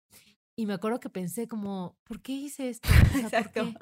[0.55, 2.89] Y me acuerdo que pensé como, ¿por qué hice esto?
[3.15, 3.73] Exacto.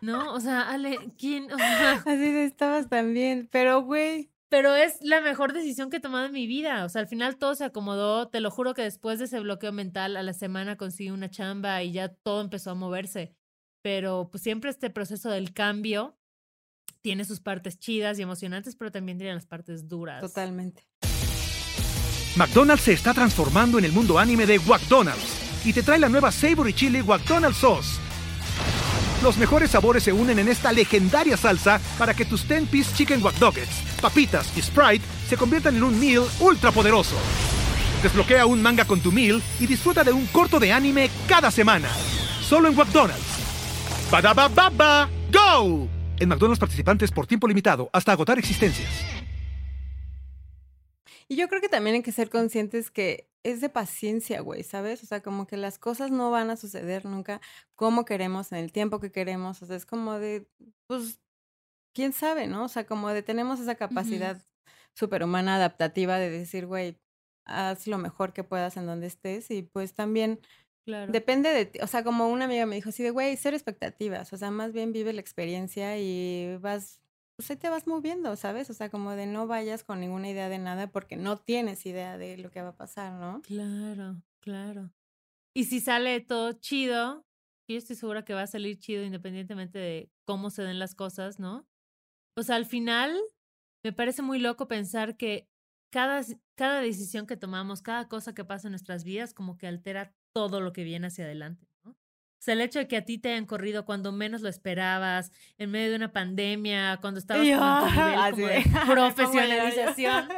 [0.00, 0.32] ¿No?
[0.34, 1.48] O sea, Ale, ¿quién?
[1.52, 4.30] Así estabas también, pero güey.
[4.48, 6.84] Pero es la mejor decisión que he tomado en mi vida.
[6.84, 8.28] O sea, al final todo se acomodó.
[8.28, 11.82] Te lo juro que después de ese bloqueo mental, a la semana conseguí una chamba
[11.84, 13.32] y ya todo empezó a moverse.
[13.80, 16.18] Pero pues siempre este proceso del cambio
[17.00, 20.20] tiene sus partes chidas y emocionantes, pero también tiene las partes duras.
[20.20, 20.84] Totalmente.
[22.36, 26.32] McDonald's se está transformando en el mundo anime de McDonald's y te trae la nueva
[26.32, 28.09] Savory Chili McDonald's Sauce
[29.22, 33.36] los mejores sabores se unen en esta legendaria salsa para que tus 10-piece chicken wack
[34.00, 37.16] papitas y Sprite se conviertan en un meal ultra poderoso.
[38.02, 41.88] Desbloquea un manga con tu meal y disfruta de un corto de anime cada semana.
[42.40, 43.38] Solo en McDonald's.
[44.10, 45.88] baba ¡Go!
[46.18, 48.90] En McDonald's participantes por tiempo limitado hasta agotar existencias.
[51.28, 55.02] Y yo creo que también hay que ser conscientes que es de paciencia, güey, ¿sabes?
[55.02, 57.40] O sea, como que las cosas no van a suceder nunca
[57.74, 59.62] como queremos, en el tiempo que queremos.
[59.62, 60.46] O sea, es como de,
[60.86, 61.20] pues,
[61.94, 62.64] quién sabe, ¿no?
[62.64, 64.42] O sea, como de tenemos esa capacidad
[64.94, 66.98] superhumana adaptativa de decir, güey,
[67.46, 70.40] haz lo mejor que puedas en donde estés y pues también
[70.84, 71.10] claro.
[71.10, 71.78] depende de ti.
[71.82, 74.32] O sea, como una amiga me dijo así de, güey, ser expectativas.
[74.32, 76.99] O sea, más bien vive la experiencia y vas
[77.40, 78.68] pues ahí te vas moviendo, ¿sabes?
[78.68, 82.18] O sea, como de no vayas con ninguna idea de nada porque no tienes idea
[82.18, 83.40] de lo que va a pasar, ¿no?
[83.40, 84.92] Claro, claro.
[85.56, 87.24] Y si sale todo chido,
[87.66, 91.40] yo estoy segura que va a salir chido independientemente de cómo se den las cosas,
[91.40, 91.66] ¿no?
[92.36, 93.18] O sea, al final
[93.82, 95.48] me parece muy loco pensar que
[95.90, 96.20] cada,
[96.56, 100.60] cada decisión que tomamos, cada cosa que pasa en nuestras vidas, como que altera todo
[100.60, 101.69] lo que viene hacia adelante.
[102.40, 105.30] O sea, el hecho de que a ti te hayan corrido cuando menos lo esperabas,
[105.58, 110.28] en medio de una pandemia, cuando estabas con tu nivel como de profesionalización.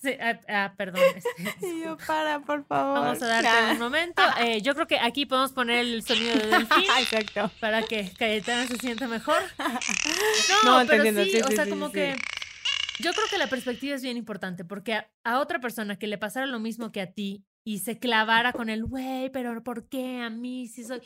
[0.00, 1.02] Sí, ah, ah, perdón.
[1.16, 3.00] Este, yo, para, por favor.
[3.00, 4.22] Vamos a darte un momento.
[4.38, 6.84] Eh, yo creo que aquí podemos poner el sonido de delfín.
[6.96, 7.50] Exacto.
[7.58, 9.42] Para que Cayetana se sienta mejor.
[10.62, 12.14] No, no pero sí, o sea, como que
[13.00, 16.18] yo creo que la perspectiva es bien importante porque a, a, otra persona que le
[16.18, 20.20] pasara lo mismo que a ti y se clavara con el, güey, pero ¿por qué
[20.20, 21.00] a mí si soy?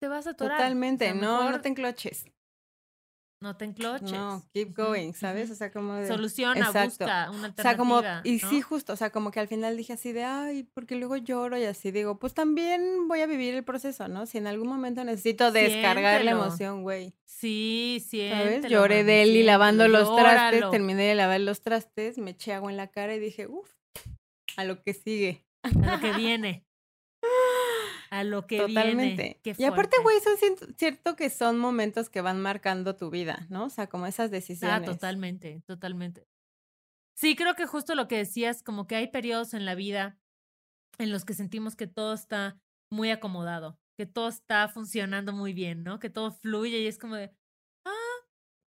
[0.00, 0.56] Te vas a atorar.
[0.58, 2.24] Totalmente, O sea, no, no te encloches.
[3.42, 4.12] no te encloches.
[4.12, 5.50] No, keep going, ¿sabes?
[5.50, 6.06] O sea, como de...
[6.06, 7.04] Soluciona, Exacto.
[7.04, 8.34] busca una O sea, como, alternativa.
[8.34, 11.16] y sí, justo, o sea, como que al final dije así de, ay, porque luego
[11.16, 14.26] lloro y así digo, pues también voy a vivir el proceso, ¿no?
[14.26, 18.10] Si en algún momento necesito descargar la emoción, güey, Sí, ¿sabes?
[18.10, 22.32] siéntelo, Lloré mami, de él y lavando los trastes, terminé de lavar los trastes, me
[22.32, 23.70] eché agua en la cara y dije, uff,
[24.58, 25.46] a lo que sigue.
[25.62, 26.64] A lo que viene.
[28.10, 29.40] A lo que Totalmente.
[29.44, 29.56] viene.
[29.58, 30.36] Y aparte, güey, son
[30.76, 33.66] cierto que son momentos que van marcando tu vida, ¿no?
[33.66, 34.84] O sea, como esas Ah, decisiones.
[34.90, 36.26] totalmente, totalmente.
[37.16, 40.18] Sí, creo que justo lo que decías, como que hay periodos en la vida
[40.98, 42.58] en los que sentimos que todo está
[42.90, 45.98] muy acomodado, que todo está funcionando muy bien, ¿no?
[45.98, 47.30] Que todo fluye y es como de,
[47.86, 47.92] ah,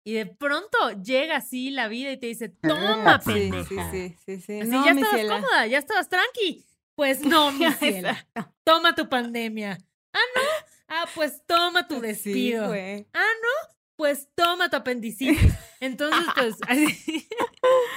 [0.06, 3.90] y de pronto llega así la vida y te dice, toma, Sí, pendeja.
[3.92, 4.60] sí, sí, sí, sí.
[4.60, 5.34] Así No, ya estabas ciela.
[5.36, 6.64] cómoda, ya estabas tranqui.
[6.96, 7.64] Pues no, mi.
[7.80, 8.52] Exacto.
[8.64, 9.78] Toma tu pandemia.
[10.12, 10.42] Ah, no.
[10.88, 12.72] Ah, pues toma tu Sí, despido.
[12.72, 15.52] Ah, no, pues toma tu apendicitis.
[15.80, 17.26] Entonces, pues, así-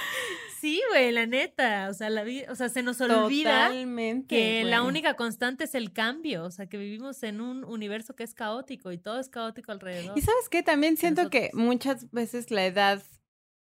[0.60, 4.64] sí, güey, la neta, o sea, la vida, o sea, se nos olvida Totalmente, que
[4.64, 8.34] la única constante es el cambio, o sea, que vivimos en un universo que es
[8.34, 10.16] caótico y todo es caótico alrededor.
[10.18, 13.02] Y sabes qué, también siento que muchas veces la edad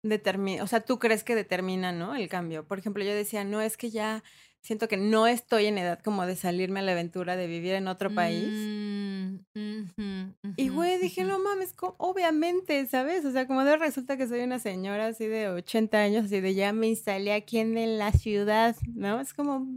[0.02, 2.14] determina, o sea, tú crees que determina, ¿no?
[2.14, 2.66] El cambio.
[2.66, 4.22] Por ejemplo, yo decía, no, es que ya
[4.66, 7.86] siento que no estoy en edad como de salirme a la aventura de vivir en
[7.86, 8.48] otro país.
[9.54, 13.24] Mm, Y güey, dije, no mames, obviamente, ¿sabes?
[13.24, 16.54] O sea, como de resulta que soy una señora así de 80 años, así de
[16.54, 19.20] ya me instalé aquí en, la ciudad, ¿no?
[19.20, 19.68] Es como,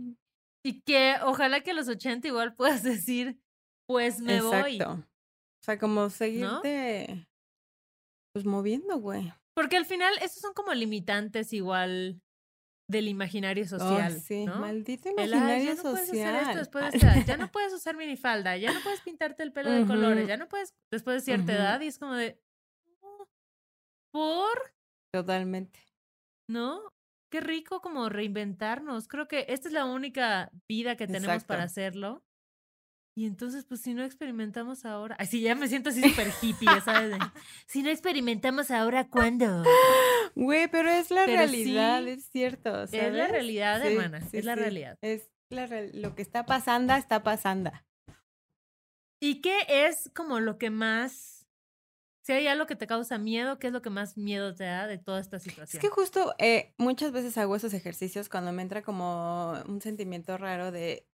[0.66, 3.40] Y que ojalá que a los 80 igual puedas decir,
[3.88, 4.78] pues me voy.
[4.78, 5.06] exacto.
[5.62, 7.28] O sea, como seguirte,
[8.34, 9.32] pues moviendo, güey.
[9.54, 12.22] Porque al final esos son como limitantes igual
[12.90, 14.60] del imaginario social, sí, ¿no?
[14.60, 16.42] maldito El, "Ay, imaginario ya no puedes hacer social.
[16.48, 19.54] esto después de esta edad, ya no puedes usar minifalda, ya no puedes pintarte el
[19.54, 22.42] pelo de colores, ya no puedes después de cierta edad y es como de
[23.02, 23.30] "No,
[24.12, 24.74] por,
[25.14, 25.80] Totalmente.
[26.50, 26.82] ¿no?
[27.32, 29.08] Qué rico como reinventarnos.
[29.08, 32.24] Creo que esta es la única vida que tenemos para hacerlo.
[33.16, 37.18] Y entonces, pues si no experimentamos ahora, así ya me siento así súper hippie, sabes.
[37.68, 39.64] si no experimentamos ahora, ¿cuándo?
[40.36, 42.84] Güey, pero es la Pero realidad, sí, es cierto.
[42.84, 44.98] Es la realidad, Sí, hermana, sí, es la realidad.
[45.02, 47.72] Es la real- lo que está pasando, está pasando.
[49.20, 51.46] ¿Y qué es como lo que más,
[52.22, 54.88] si hay algo que te causa miedo, qué es lo que más miedo te da
[54.88, 55.82] de toda esta Es situación?
[55.82, 60.72] que justo eh, muchas veces hago esos ejercicios cuando me entra como un sentimiento raro
[60.72, 61.06] de...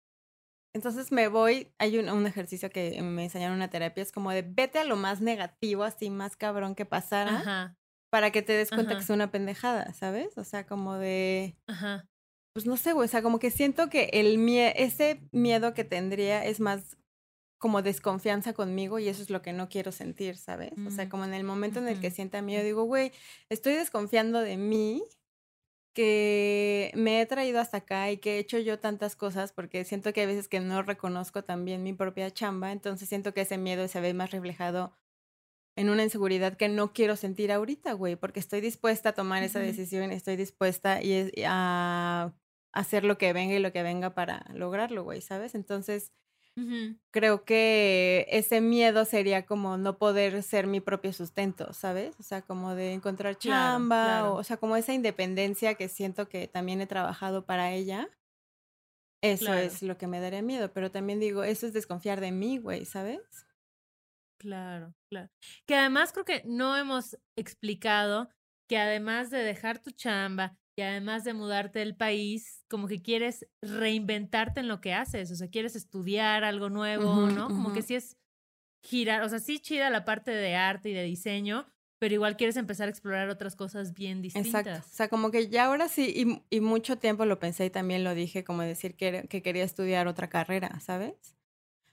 [0.74, 4.30] Entonces me voy, hay un, un ejercicio que me enseñaron en una terapia, es como
[4.30, 7.76] de vete a lo más negativo, así más cabrón que pasara, Ajá,
[8.10, 8.98] para que te des cuenta Ajá.
[8.98, 10.36] que es una pendejada, ¿sabes?
[10.38, 11.56] O sea, como de...
[11.68, 12.06] ajá.
[12.54, 15.84] pues no sé, güey, o sea, como que siento que el mie ese miedo que
[15.84, 16.96] tendría es más
[17.58, 20.72] como desconfianza conmigo y eso es lo que no quiero sentir, ¿sabes?
[20.86, 23.12] O sea, Mm, como en el momento en el que sienta miedo, digo, güey,
[23.50, 25.02] estoy desconfiando de mí,
[25.96, 30.12] que me he traído hasta acá y que he hecho yo tantas cosas porque siento
[30.14, 33.88] que hay veces que no reconozco también mi propia chamba, entonces siento que ese miedo
[33.88, 34.94] se ve más reflejado
[35.76, 39.60] en una inseguridad que no quiero sentir ahorita, güey, porque estoy dispuesta a tomar esa
[39.60, 42.34] decisión, estoy dispuesta y es- a
[42.72, 45.54] hacer lo que venga y lo que venga para lograrlo, güey, ¿sabes?
[45.54, 46.12] Entonces,
[47.12, 52.14] Creo que ese miedo sería como no poder ser mi propio sustento, ¿sabes?
[52.20, 54.34] O sea, como de encontrar Claro, chamba, claro.
[54.34, 58.10] O, o sea, como esa independencia que siento que también he trabajado para ella.
[59.22, 59.54] Eso Claro.
[59.54, 62.84] es lo que me daría miedo, pero también digo, eso es desconfiar de mí, güey,
[62.86, 63.46] ¿sabes?
[64.38, 65.30] Claro, claro.
[65.66, 68.28] Que además creo que no hemos explicado
[68.68, 73.46] que además de dejar tu chamba y además de mudarte del país, como que quieres
[73.62, 77.48] reinventarte en lo que haces, o sea, quieres estudiar algo nuevo, ¿no?
[77.48, 78.18] Como que sí es
[78.82, 81.66] girar, o sea, sí chida la parte de arte y de diseño,
[81.98, 84.70] pero igual quieres empezar a explorar otras cosas bien Exacto.
[84.70, 84.86] O distintas.
[84.86, 88.14] sea, como que ya ahora sí, y, y mucho tiempo lo pensé y también lo
[88.14, 91.36] dije, como decir que, que quería estudiar otra carrera, ¿sabes?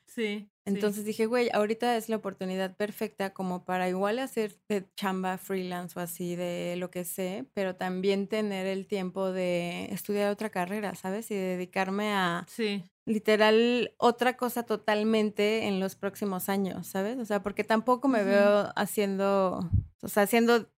[0.08, 0.50] Sí.
[0.66, 0.70] Sí.
[0.70, 5.98] Entonces dije, güey, ahorita es la oportunidad perfecta como para igual hacer de chamba freelance
[6.00, 10.96] o así de lo que sé, pero también tener el tiempo de estudiar otra carrera,
[10.96, 11.30] ¿sabes?
[11.32, 12.84] Y dedicarme a Sí.
[13.06, 17.18] literal otra cosa totalmente en los próximos años, ¿sabes?
[17.20, 19.60] O sea, porque tampoco me veo haciendo,
[20.02, 20.70] o sea, haciendo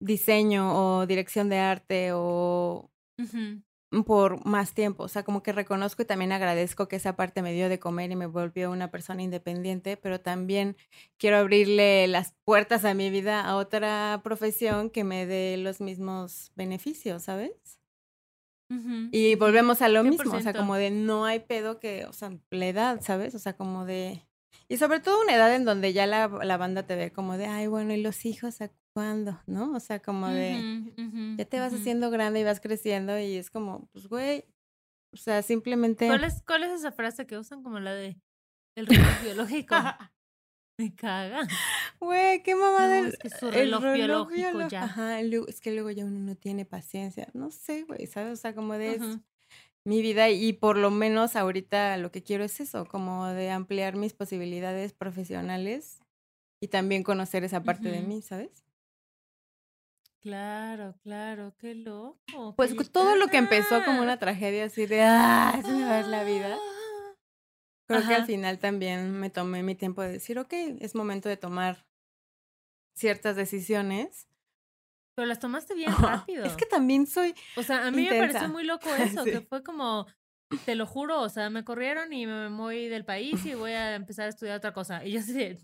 [0.00, 3.62] diseño o dirección de arte o Ujú.
[4.04, 5.04] Por más tiempo.
[5.04, 8.10] O sea, como que reconozco y también agradezco que esa parte me dio de comer
[8.10, 10.76] y me volvió una persona independiente, pero también
[11.16, 16.52] quiero abrirle las puertas a mi vida a otra profesión que me dé los mismos
[16.54, 17.78] beneficios, ¿sabes?
[19.12, 20.56] Y volvemos a lo mismo, o sea, 100%.
[20.58, 23.34] como de no hay pedo que, o sea, la edad, ¿sabes?
[23.34, 24.26] O sea, como de...
[24.68, 27.46] Y sobre todo una edad en donde ya la, la banda te ve como de,
[27.46, 28.60] ay, bueno, ¿y los hijos
[28.94, 29.40] cuándo?
[29.46, 29.72] ¿No?
[29.74, 30.56] O sea, como de,
[31.38, 34.44] ya te vas haciendo grande y vas creciendo y es como, pues, güey,
[35.12, 36.06] o sea, simplemente...
[36.06, 38.20] ¿Cuál es, ¿Cuál es esa frase que usan como la de
[38.76, 39.74] el reloj biológico?
[40.80, 41.40] Me caga.
[41.98, 43.00] Güey, qué mamada.
[43.00, 44.84] No, el- es que su el reloj biológico ya.
[44.84, 47.28] Ajá, es que luego ya uno no tiene paciencia.
[47.34, 48.32] No sé, güey, ¿sabes?
[48.34, 48.94] O sea, como de
[49.84, 53.96] mi vida y por lo menos ahorita lo que quiero es eso, como de ampliar
[53.96, 55.98] mis posibilidades profesionales
[56.62, 58.64] y también conocer esa parte de mí, ¿sabes?
[60.20, 62.54] Claro, claro, qué loco.
[62.56, 66.02] Pues todo lo que empezó como una tragedia así de, ah, se me va a
[66.02, 66.58] la vida.
[67.86, 71.38] Creo que al final también me tomé mi tiempo de decir, ok, es momento de
[71.38, 71.86] tomar
[72.94, 74.28] ciertas decisiones.
[75.14, 76.44] Pero las tomaste bien rápido.
[76.44, 79.62] Es que también soy, O sea, a mí me pareció muy loco eso, que fue
[79.62, 80.06] como,
[80.66, 83.94] te lo juro, o sea, me corrieron y me voy del país y voy a
[83.94, 85.04] empezar a estudiar otra cosa.
[85.04, 85.56] Y yo así,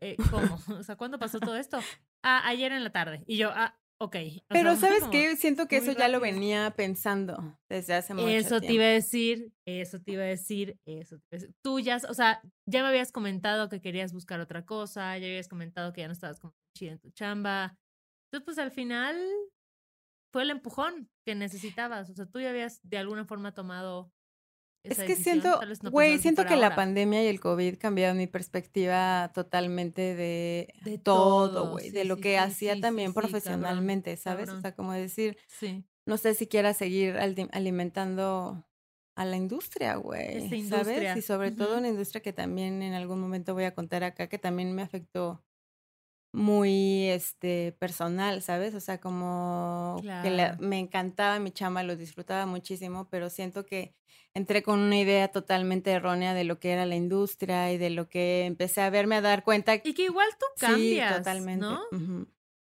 [0.00, 0.58] eh, ¿cómo?
[0.78, 1.80] O sea, ¿cuándo pasó todo esto?
[2.22, 3.24] Ah, ayer en la tarde.
[3.26, 4.16] Y yo, ah, ok.
[4.48, 5.36] Pero sea, ¿sabes como, qué?
[5.36, 8.74] Siento que eso ya lo venía pensando desde hace mucho Eso te tiempo.
[8.74, 11.54] iba a decir, eso te iba a decir, eso te iba a decir.
[11.62, 15.48] Tú ya, o sea, ya me habías comentado que querías buscar otra cosa, ya habías
[15.48, 17.76] comentado que ya no estabas como chida en tu chamba.
[18.26, 19.16] Entonces, pues al final
[20.32, 22.10] fue el empujón que necesitabas.
[22.10, 24.10] O sea, tú ya habías de alguna forma tomado
[24.84, 29.30] Es que siento, no güey, siento que la pandemia y el COVID cambiaron mi perspectiva
[29.34, 34.16] totalmente de, De todo, güey, sí, de lo sí, que sí, hacía también cabrón, profesionalmente,
[34.16, 34.50] ¿sabes?
[34.50, 35.38] O sea, como decir,
[36.06, 37.16] no sé si quiera seguir
[37.52, 38.66] alimentando
[39.16, 41.16] a la industria, güey, ¿sabes?
[41.16, 44.38] Y sobre todo una industria que también en algún momento voy a contar acá, que
[44.38, 45.42] también me afectó
[46.34, 48.74] muy este personal, ¿sabes?
[48.74, 53.94] O sea, como que la- me encantaba mi chamba, lo disfrutaba muchísimo, pero siento que
[54.34, 58.08] entré con una idea totalmente errónea de lo que era la industria y de lo
[58.08, 59.76] que empecé a verme a dar cuenta.
[59.76, 61.64] Y que igual tú sí, cambias, totalmente.
[61.64, 61.80] ¿no?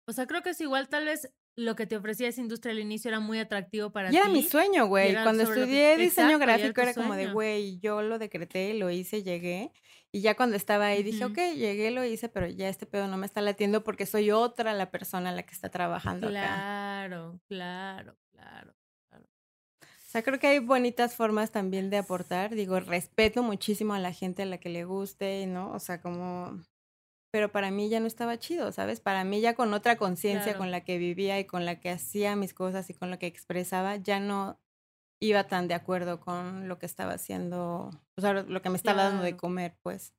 [0.07, 2.79] O sea, creo que es igual, tal vez lo que te ofrecía esa industria al
[2.79, 4.17] inicio era muy atractivo para Y ti.
[4.17, 5.11] era mi sueño, güey.
[5.11, 8.17] era Cuando que- estudié diseño Exacto, era gráfico tu era como de, güey, yo lo
[8.17, 9.71] decreté, lo hice, llegué.
[10.11, 11.33] Y ya cuando estaba ahí dije, Ujú.
[11.33, 14.73] ok, llegué, lo hice, pero ya este pedo no me está latiendo porque soy otra
[14.73, 16.31] la persona la que está trabajando acá.
[16.33, 18.73] Claro, claro, claro.
[19.81, 22.55] O sea, creo que hay bonitas formas también de aportar.
[22.55, 25.71] Digo, respeto muchísimo a la gente a la que le guste, ¿no?
[25.71, 26.59] O sea, como...
[27.31, 29.01] Pero para mí ya no estaba chido, ¿sabes?
[29.01, 30.57] Para mí ya con otra conciencia Claro.
[30.57, 33.27] con la que vivía y con la que hacía mis cosas y con la que
[33.27, 34.59] expresaba, ya no
[35.19, 39.03] iba tan de acuerdo con lo que estaba haciendo, o sea, lo que me estaba
[39.03, 40.13] dando de comer, pues.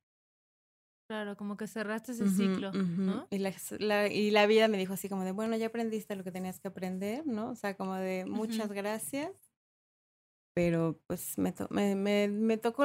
[1.08, 2.70] Claro, como que cerraste ese ciclo.
[2.72, 3.26] ¿no?
[3.30, 6.22] Y, la, la- y la vida me dijo así como de, bueno, ya aprendiste lo
[6.22, 7.50] que tenías que aprender, ¿no?
[7.50, 9.50] O sea, como de, muchas gracias.
[10.54, 12.84] Pero pues me, to- me, me, me tocó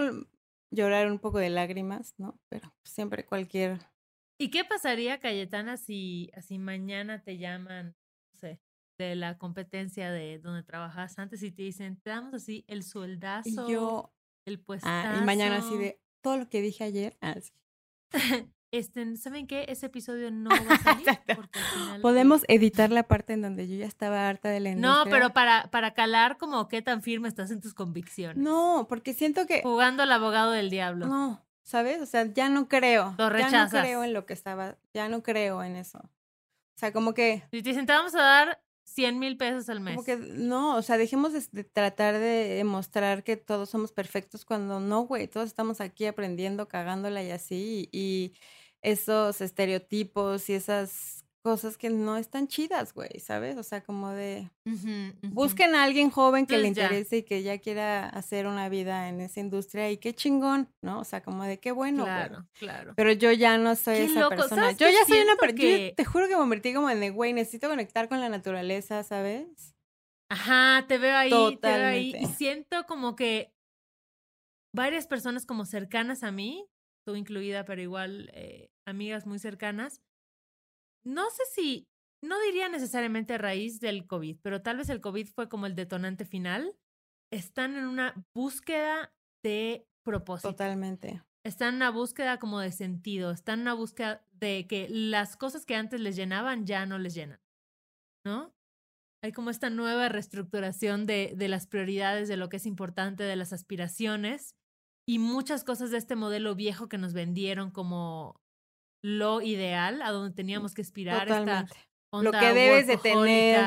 [0.72, 2.40] llorar un poco de lágrimas, ¿no?
[2.50, 3.80] Pero siempre cualquier...
[4.38, 7.96] ¿Y qué pasaría, Cayetana, si así mañana te llaman,
[8.98, 12.84] de la competencia de donde trabajas antes y te dicen, te damos así el Y
[12.84, 14.14] sueldazo, yo...
[14.46, 14.92] el puestazo?
[15.10, 17.18] Ah, y mañana así de, todo lo que dije ayer.
[17.22, 17.36] ah.
[18.72, 19.66] Este, ¿saben qué?
[19.70, 21.36] Ese episodio no va a salir Exacto.
[21.36, 22.02] porque al final...
[22.02, 25.06] Podemos editar la parte en donde yo ya estaba harta de la industria.
[25.06, 28.36] No, pero para, para calar como qué tan firme estás en tus convicciones.
[28.44, 29.62] No, porque siento que...
[29.62, 31.06] Jugando al abogado del diablo.
[31.08, 32.02] No, ¿sabes?
[32.02, 33.16] O sea, ya no creo.
[33.18, 33.72] Lo Ya rechazas.
[33.74, 36.00] no creo en lo que estaba, ya no creo en eso.
[36.00, 39.82] O sea, como que, Si te dicen, te vamos a dar 100 mil pesos al
[39.82, 39.96] mes.
[39.96, 44.46] como que no, o sea, dejemos de, de tratar de demostrar que todos somos perfectos
[44.46, 48.34] cuando no, güey, todos estamos aquí aprendiendo, cagándola y así, y, y
[48.82, 53.56] esos estereotipos y esas cosas que no están chidas, güey, ¿sabes?
[53.58, 54.50] O sea, como de,
[55.22, 56.86] busquen a alguien joven que le ya.
[56.86, 61.00] interese y que ya quiera hacer una vida en esa industria y qué chingón, ¿no?
[61.00, 62.16] O sea, como de qué bueno, güey.
[62.16, 62.94] Claro, claro.
[62.96, 64.62] Pero yo ya no soy Qué esa loco, persona.
[64.64, 65.62] ¿sabes Yo ya soy una persona.
[65.62, 69.04] que- Te juro que me convertí como en de, güey, necesito conectar con la naturaleza,
[69.04, 69.76] ¿sabes?
[70.32, 72.16] Ajá, te veo ahí, te veo ahí.
[72.20, 73.54] Y siento como que
[74.74, 76.66] varias personas como cercanas a mí,
[77.06, 80.02] tú incluida, pero igual eh, amigas muy cercanas,
[81.06, 81.88] no sé si,
[82.24, 85.76] no diría necesariamente a raíz del COVID, pero tal vez el COVID fue como el
[85.76, 86.76] detonante final,
[87.32, 90.50] están en una búsqueda de propósito.
[90.50, 91.24] Totalmente.
[91.46, 95.66] Están en una búsqueda como de sentido, están en una búsqueda de que las cosas
[95.66, 97.40] que antes les llenaban ya no les llenan,
[98.26, 98.54] ¿no?
[99.24, 103.36] Hay como esta nueva reestructuración de, de las prioridades, de lo que es importante, de
[103.36, 104.56] las aspiraciones
[105.08, 108.40] y muchas cosas de este modelo viejo que nos vendieron como
[109.06, 111.68] lo ideal, a donde teníamos que aspirar, esta
[112.12, 113.64] onda que debes de tener.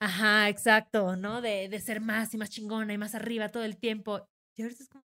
[0.00, 1.40] Ajá, exacto, ¿no?
[1.40, 4.28] De, de ser más y más chingona y más arriba todo el tiempo.
[4.56, 5.04] Y ahorita es como,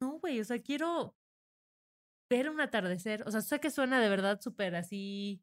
[0.00, 1.14] no, güey, o sea, quiero
[2.30, 3.22] ver un atardecer.
[3.26, 5.42] O sea, sé que suena de verdad súper así,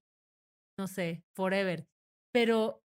[0.80, 1.86] no sé, forever,
[2.34, 2.82] pero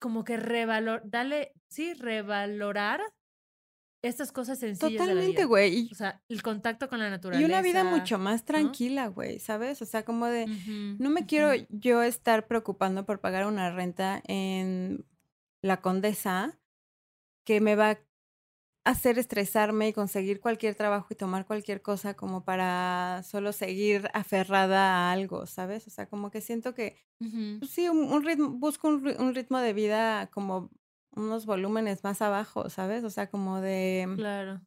[0.00, 3.00] como que revalor, dale, sí, revalorar
[4.06, 4.92] estas cosas sencillas.
[4.92, 5.88] Totalmente, güey.
[5.92, 7.42] O sea, el contacto con la naturaleza.
[7.42, 9.82] Y una vida mucho más tranquila, güey, ¿sabes?
[9.82, 10.46] O sea, como de,
[10.98, 15.04] no me quiero yo estar preocupando por pagar una renta en
[15.62, 16.58] la condesa
[17.44, 17.98] que me va a
[18.86, 25.08] hacer estresarme y conseguir cualquier trabajo y tomar cualquier cosa como para solo seguir aferrada
[25.08, 25.86] a algo, ¿sabes?
[25.88, 30.28] O sea, como que siento que, pues sí, un, ritmo, busco un, ritmo de vida
[30.32, 30.70] como
[31.16, 33.04] unos volúmenes más abajo, ¿sabes?
[33.04, 34.08] O sea, como de...
[34.16, 34.60] Claro.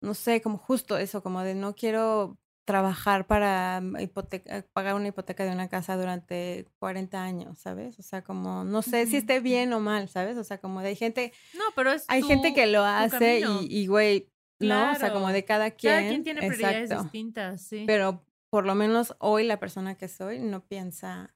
[0.00, 5.08] No sé, como justo eso, como de no quiero trabajar para mm, hipoteca, pagar una
[5.08, 7.98] hipoteca de una casa durante 40 años, ¿sabes?
[7.98, 10.36] O sea, como no sé si esté bien o mal, ¿sabes?
[10.36, 11.32] O sea, como de hay gente...
[11.54, 14.30] No, pero es Hay gente que lo hace y, güey,
[14.60, 14.92] ¿no?
[14.92, 15.94] O sea, como de cada quien.
[15.94, 17.84] Cada quien tiene prioridades distintas, sí.
[17.86, 21.34] Pero por lo menos hoy la persona que soy no piensa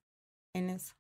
[0.55, 0.95] en eso.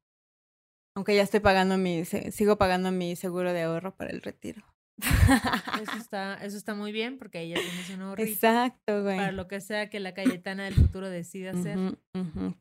[0.94, 4.62] Aunque ya estoy pagando mi, sigo pagando mi seguro de ahorro para el retiro.
[4.98, 5.02] Eso
[5.98, 8.30] está, eso está muy bien porque ahí ya tienes un ahorrito.
[8.30, 9.16] Exacto, güey.
[9.16, 11.96] Para lo que sea que la Cayetana del futuro decida hacer.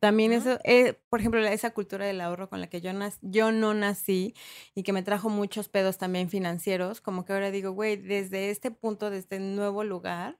[0.00, 3.74] También eso, eh, por ejemplo, esa cultura del ahorro con la que yo, yo no
[3.74, 4.34] nací
[4.74, 8.70] y que me trajo muchos pedos también financieros, como que ahora digo, güey, desde este
[8.70, 10.38] punto, desde este nuevo lugar,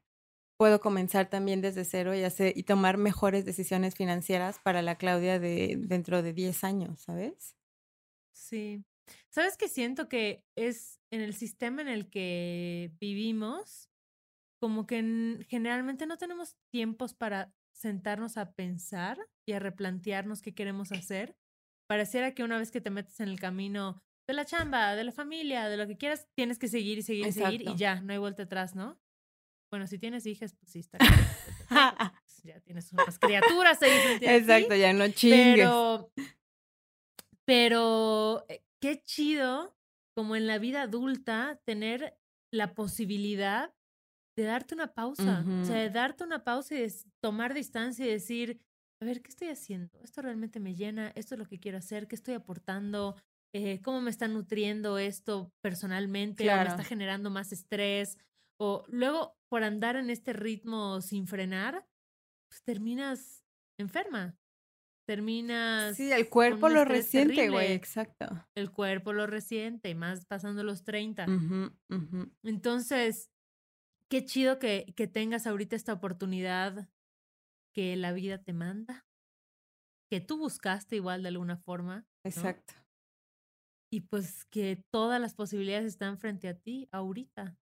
[0.56, 5.38] puedo comenzar también desde cero y, hacer, y tomar mejores decisiones financieras para la Claudia
[5.38, 7.56] de dentro de 10 años, ¿sabes?
[8.52, 8.84] Sí.
[9.30, 13.88] ¿Sabes que siento que es en el sistema en el que vivimos,
[14.60, 20.92] como que generalmente no tenemos tiempos para sentarnos a pensar y a replantearnos qué queremos
[20.92, 21.34] hacer?
[21.88, 25.12] Pareciera que una vez que te metes en el camino de la chamba, de la
[25.12, 28.12] familia, de lo que quieras, tienes que seguir y seguir y seguir y ya, no
[28.12, 29.00] hay vuelta atrás, ¿no?
[29.70, 30.98] Bueno, si tienes hijas, pues sí está.
[32.44, 34.18] Ya tienes unas criaturas ahí.
[34.20, 35.58] Exacto, ya no chingues.
[35.58, 36.10] Pero,
[37.52, 39.76] pero eh, qué chido
[40.16, 42.18] como en la vida adulta tener
[42.50, 43.74] la posibilidad
[44.38, 48.08] de darte una pausa, o sea, de darte una pausa y de tomar distancia y
[48.10, 48.58] decir,
[49.02, 50.00] a ver, ¿qué estoy haciendo?
[50.02, 51.12] ¿Esto realmente me llena?
[51.14, 52.08] ¿Esto es lo que quiero hacer?
[52.08, 53.16] ¿Qué estoy aportando?
[53.54, 56.50] Eh, ¿Cómo me está nutriendo esto personalmente?
[56.50, 58.16] ¿O me está generando más estrés?
[58.58, 61.86] O luego, por andar en este ritmo sin frenar,
[62.48, 63.44] pues terminas
[63.78, 64.38] enferma
[65.04, 65.96] terminas.
[65.96, 68.46] Sí, el cuerpo lo resiente, güey, exacto.
[68.54, 71.26] El cuerpo lo resiente, y más pasando los 30.
[72.42, 73.30] Entonces,
[74.08, 76.88] qué chido que, que tengas ahorita esta oportunidad
[77.74, 79.06] que la vida te manda,
[80.10, 82.06] que tú buscaste igual de alguna forma.
[82.24, 82.74] Exacto.
[83.90, 87.58] Y pues que todas las posibilidades están frente a ti ahorita.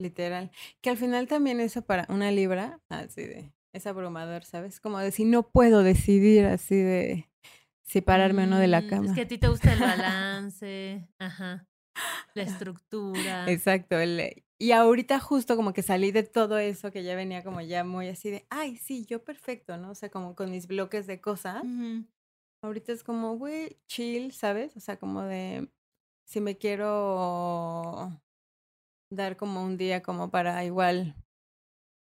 [0.00, 0.50] Literal.
[0.82, 4.80] Que al final también eso para una libra, así de, es abrumador, ¿sabes?
[4.80, 7.28] Como de si no puedo decidir así de
[7.82, 9.02] separarme o no de la cama.
[9.02, 11.66] Mm, es que a ti te gusta el balance, ajá,
[12.34, 13.50] la estructura.
[13.50, 13.98] Exacto.
[13.98, 17.84] El, y ahorita justo como que salí de todo eso que ya venía como ya
[17.84, 19.90] muy así de, ay, sí, yo perfecto, ¿no?
[19.90, 21.64] O sea, como con mis bloques de cosas.
[22.62, 24.76] Ahorita es como, güey, chill, ¿sabes?
[24.76, 25.68] O sea, como de,
[26.24, 28.22] si me quiero
[29.10, 31.14] dar como un día como para igual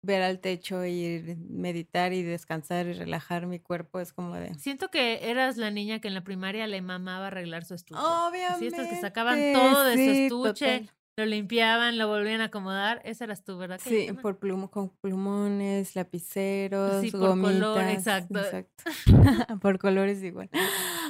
[0.02, 4.54] ver al techo y meditar y descansar y relajar mi cuerpo es como de...
[4.54, 8.00] Siento que eras la niña que en la primaria le mamaba arreglar su estuche.
[8.00, 8.66] Obviamente.
[8.66, 13.02] estas que sacaban todo de su estuche, lo limpiaban, lo volvían a acomodar.
[13.04, 13.78] Esa eras tú, ¿verdad?
[13.82, 18.40] Sí, por plum con plumones, lapiceros, sí, por color, exacto.
[18.40, 18.84] exacto.
[19.60, 20.48] por colores igual.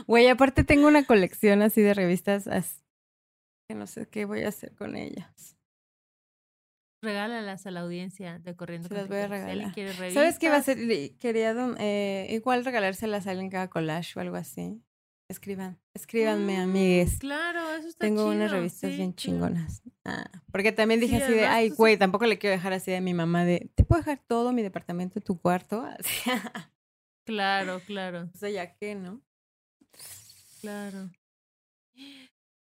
[0.07, 2.49] Güey, aparte tengo una colección así de revistas
[3.69, 5.57] que no sé qué voy a hacer con ellas.
[7.03, 9.75] Regálalas a la audiencia de Corriendo Se las voy a regalar.
[10.13, 10.79] ¿Sabes qué va a ser?
[11.19, 14.83] Quería eh, igual regalárselas a alguien que haga collage o algo así.
[15.31, 17.19] Escriban, escríbanme, mm, amigues.
[17.21, 19.81] Claro, eso está Tengo unas revistas bien chingonas.
[20.05, 23.15] Ah, porque también dije así de, ay, güey, tampoco le quiero dejar así a mi
[23.15, 25.87] mamá de, ¿te puedo dejar todo mi departamento en tu cuarto?
[27.25, 28.29] claro, claro.
[28.35, 29.23] O sea, ya que, ¿no?
[30.61, 31.11] Claro.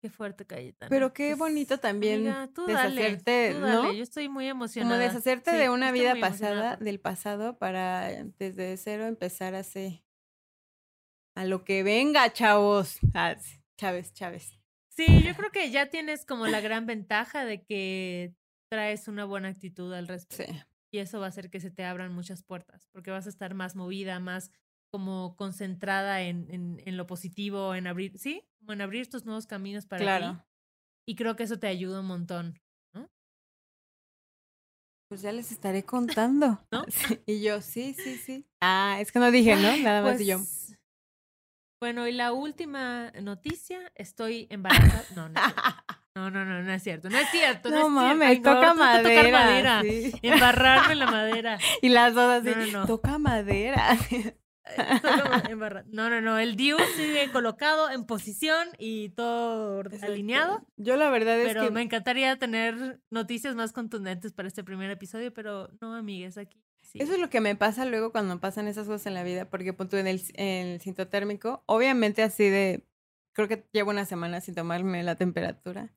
[0.02, 0.90] Qué fuerte, Cayetana.
[0.90, 2.24] Pero qué pues, bonito también
[2.66, 3.92] deshacerte, ¿no?
[3.92, 4.96] Yo estoy muy emocionada.
[4.96, 10.02] Como deshacerte de una vida pasada, del pasado, para desde cero empezar así.
[11.36, 13.00] A lo que venga, chavos.
[13.14, 13.36] Ah,
[13.78, 14.60] Chávez, Chávez.
[14.90, 18.34] Sí, yo creo que ya tienes como la gran ventaja de que
[18.70, 20.54] traes una buena actitud al respecto.
[20.54, 20.60] Sí.
[20.92, 23.54] Y eso va a hacer que se te abran muchas puertas, porque vas a estar
[23.54, 24.52] más movida, más
[24.92, 29.46] como concentrada en, en, en, lo positivo, en abrir, sí, como en abrir estos nuevos
[29.48, 30.34] caminos para claro.
[30.34, 30.44] ti.
[31.10, 32.60] Y creo que eso te ayuda un montón,
[32.94, 33.08] ¿no?
[35.10, 36.60] Pues ya les estaré contando.
[36.72, 36.86] ¿No?
[36.90, 38.46] Sí, Y yo, sí, sí, sí.
[38.62, 39.76] Ah, es que no dije, ¿no?
[39.78, 40.38] Nada más y yo.
[40.38, 40.78] Pues,
[41.82, 45.04] Bueno, y la última noticia, estoy embarazada.
[45.16, 45.62] No, no, es cierto.
[46.16, 47.10] no, no, no, no es cierto.
[47.10, 47.70] No es cierto.
[47.70, 49.32] No, mames, Ay, no, toca tocar madera.
[49.46, 49.82] madera.
[49.84, 50.12] sí.
[50.22, 51.60] Embarrarme en la madera.
[51.82, 52.86] Y las dos así, No, no, no.
[52.88, 53.98] toca madera.
[55.92, 56.38] No, no, no.
[56.40, 60.66] El Diu sigue colocado en posición y todo alineado.
[60.78, 64.90] Yo la verdad es Pero que me encantaría tener noticias más contundentes para este primer
[64.92, 66.62] episodio, pero no, amigues, aquí.
[66.82, 67.00] sí.
[67.02, 69.74] Eso es lo que me pasa luego cuando pasan esas cosas en la vida, porque
[69.74, 72.86] punto en el, en el cinto térmico, obviamente así de,
[73.34, 75.94] creo que llevo una semana sin tomarme la temperatura.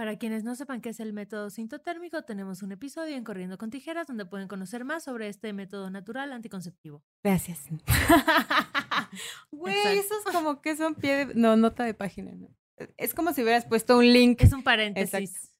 [0.00, 3.68] Para quienes no sepan qué es el método sintotérmico, tenemos un episodio en Corriendo con
[3.68, 7.04] Tijeras donde pueden conocer más sobre este método natural anticonceptivo.
[7.22, 7.64] Gracias.
[9.50, 10.00] Güey, Exacto.
[10.00, 12.48] eso es como que son pie de, no, nota de página, ¿no?
[12.96, 14.40] Es como si hubieras puesto un link.
[14.40, 15.52] Es un paréntesis.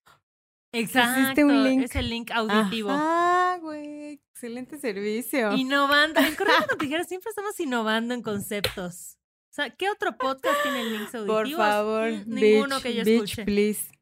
[0.72, 1.20] Exacto.
[1.20, 1.82] Pusiste un link.
[1.82, 2.88] Es el link auditivo.
[2.90, 5.52] Ah, güey, excelente servicio.
[5.52, 6.18] Innovando.
[6.18, 9.18] En Corriendo con Tijeras siempre estamos innovando en conceptos.
[9.50, 11.42] O sea, ¿qué otro podcast tiene links auditivos?
[11.42, 13.44] Por favor, Ninguno bitch, que yo bitch, escuche.
[13.44, 13.99] please.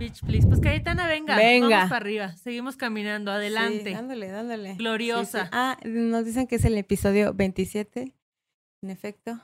[0.00, 0.46] Bitch, please.
[0.48, 1.36] Pues Cayetana, venga.
[1.36, 1.68] Venga.
[1.68, 2.34] Vamos para arriba.
[2.38, 3.30] Seguimos caminando.
[3.30, 3.84] Adelante.
[3.84, 4.70] Sí, dándole, dándole.
[4.70, 4.78] Sí, sí.
[4.78, 5.50] Gloriosa.
[5.52, 8.14] Ah, nos dicen que es el episodio 27,
[8.82, 9.38] en efecto.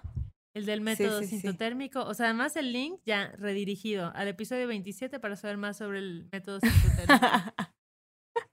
[0.54, 2.02] El del método sintotérmico.
[2.04, 6.26] O sea, además el link ya redirigido al episodio 27 para saber más sobre el
[6.32, 7.26] método sintotérmico.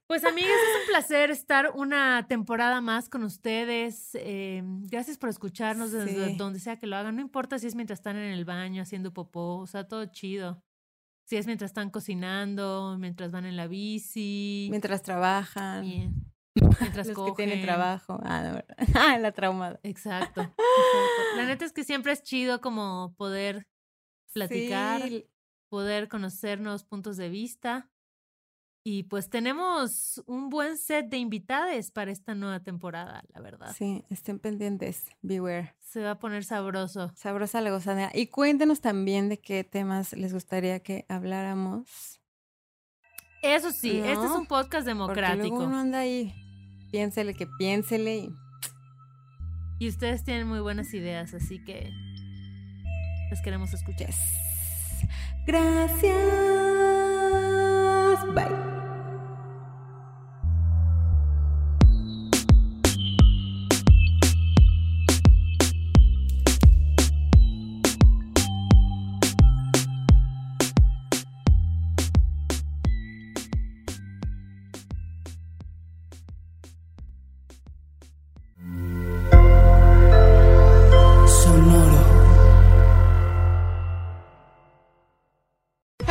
[0.06, 4.10] Pues amigas, es un placer estar una temporada más con ustedes.
[4.14, 6.36] Eh, gracias por escucharnos desde Sí.
[6.36, 7.16] donde sea que lo hagan.
[7.16, 10.62] No importa si es mientras están en el baño haciendo popó, o sea, todo chido.
[11.26, 14.68] Si es mientras están cocinando, mientras van en la bici.
[14.70, 15.82] Mientras trabajan.
[15.82, 16.14] bien.
[16.80, 17.34] Mientras Los cogen.
[17.34, 18.20] que tienen trabajo.
[18.22, 18.76] Ah, no.
[18.94, 19.80] Ah, la traumada.
[19.82, 21.36] Exacto, exacto.
[21.36, 23.66] La neta es que siempre es chido como poder
[24.32, 25.26] platicar, Sí,
[25.70, 27.90] poder conocer nuevos puntos de vista.
[28.86, 33.74] Y pues tenemos un buen set de invitades para esta nueva temporada, la verdad.
[33.74, 35.06] sí, estén pendientes.
[35.22, 35.74] Beware.
[35.80, 37.10] Se va a poner sabroso.
[37.16, 38.10] Sabrosa la gozadera.
[38.12, 42.20] Y cuéntenos también de qué temas les gustaría que habláramos.
[43.42, 45.48] Eso sí, este es un podcast Porque democrático.
[45.48, 46.34] luego uno anda ahí.
[46.90, 48.16] Piénsele que piénsele.
[48.16, 48.34] Y...
[49.78, 51.90] Y ustedes tienen muy buenas ideas, así que
[53.30, 54.08] les queremos escuchar.
[54.08, 54.18] Yes.
[55.46, 56.14] Gracias.
[58.34, 58.73] Bye.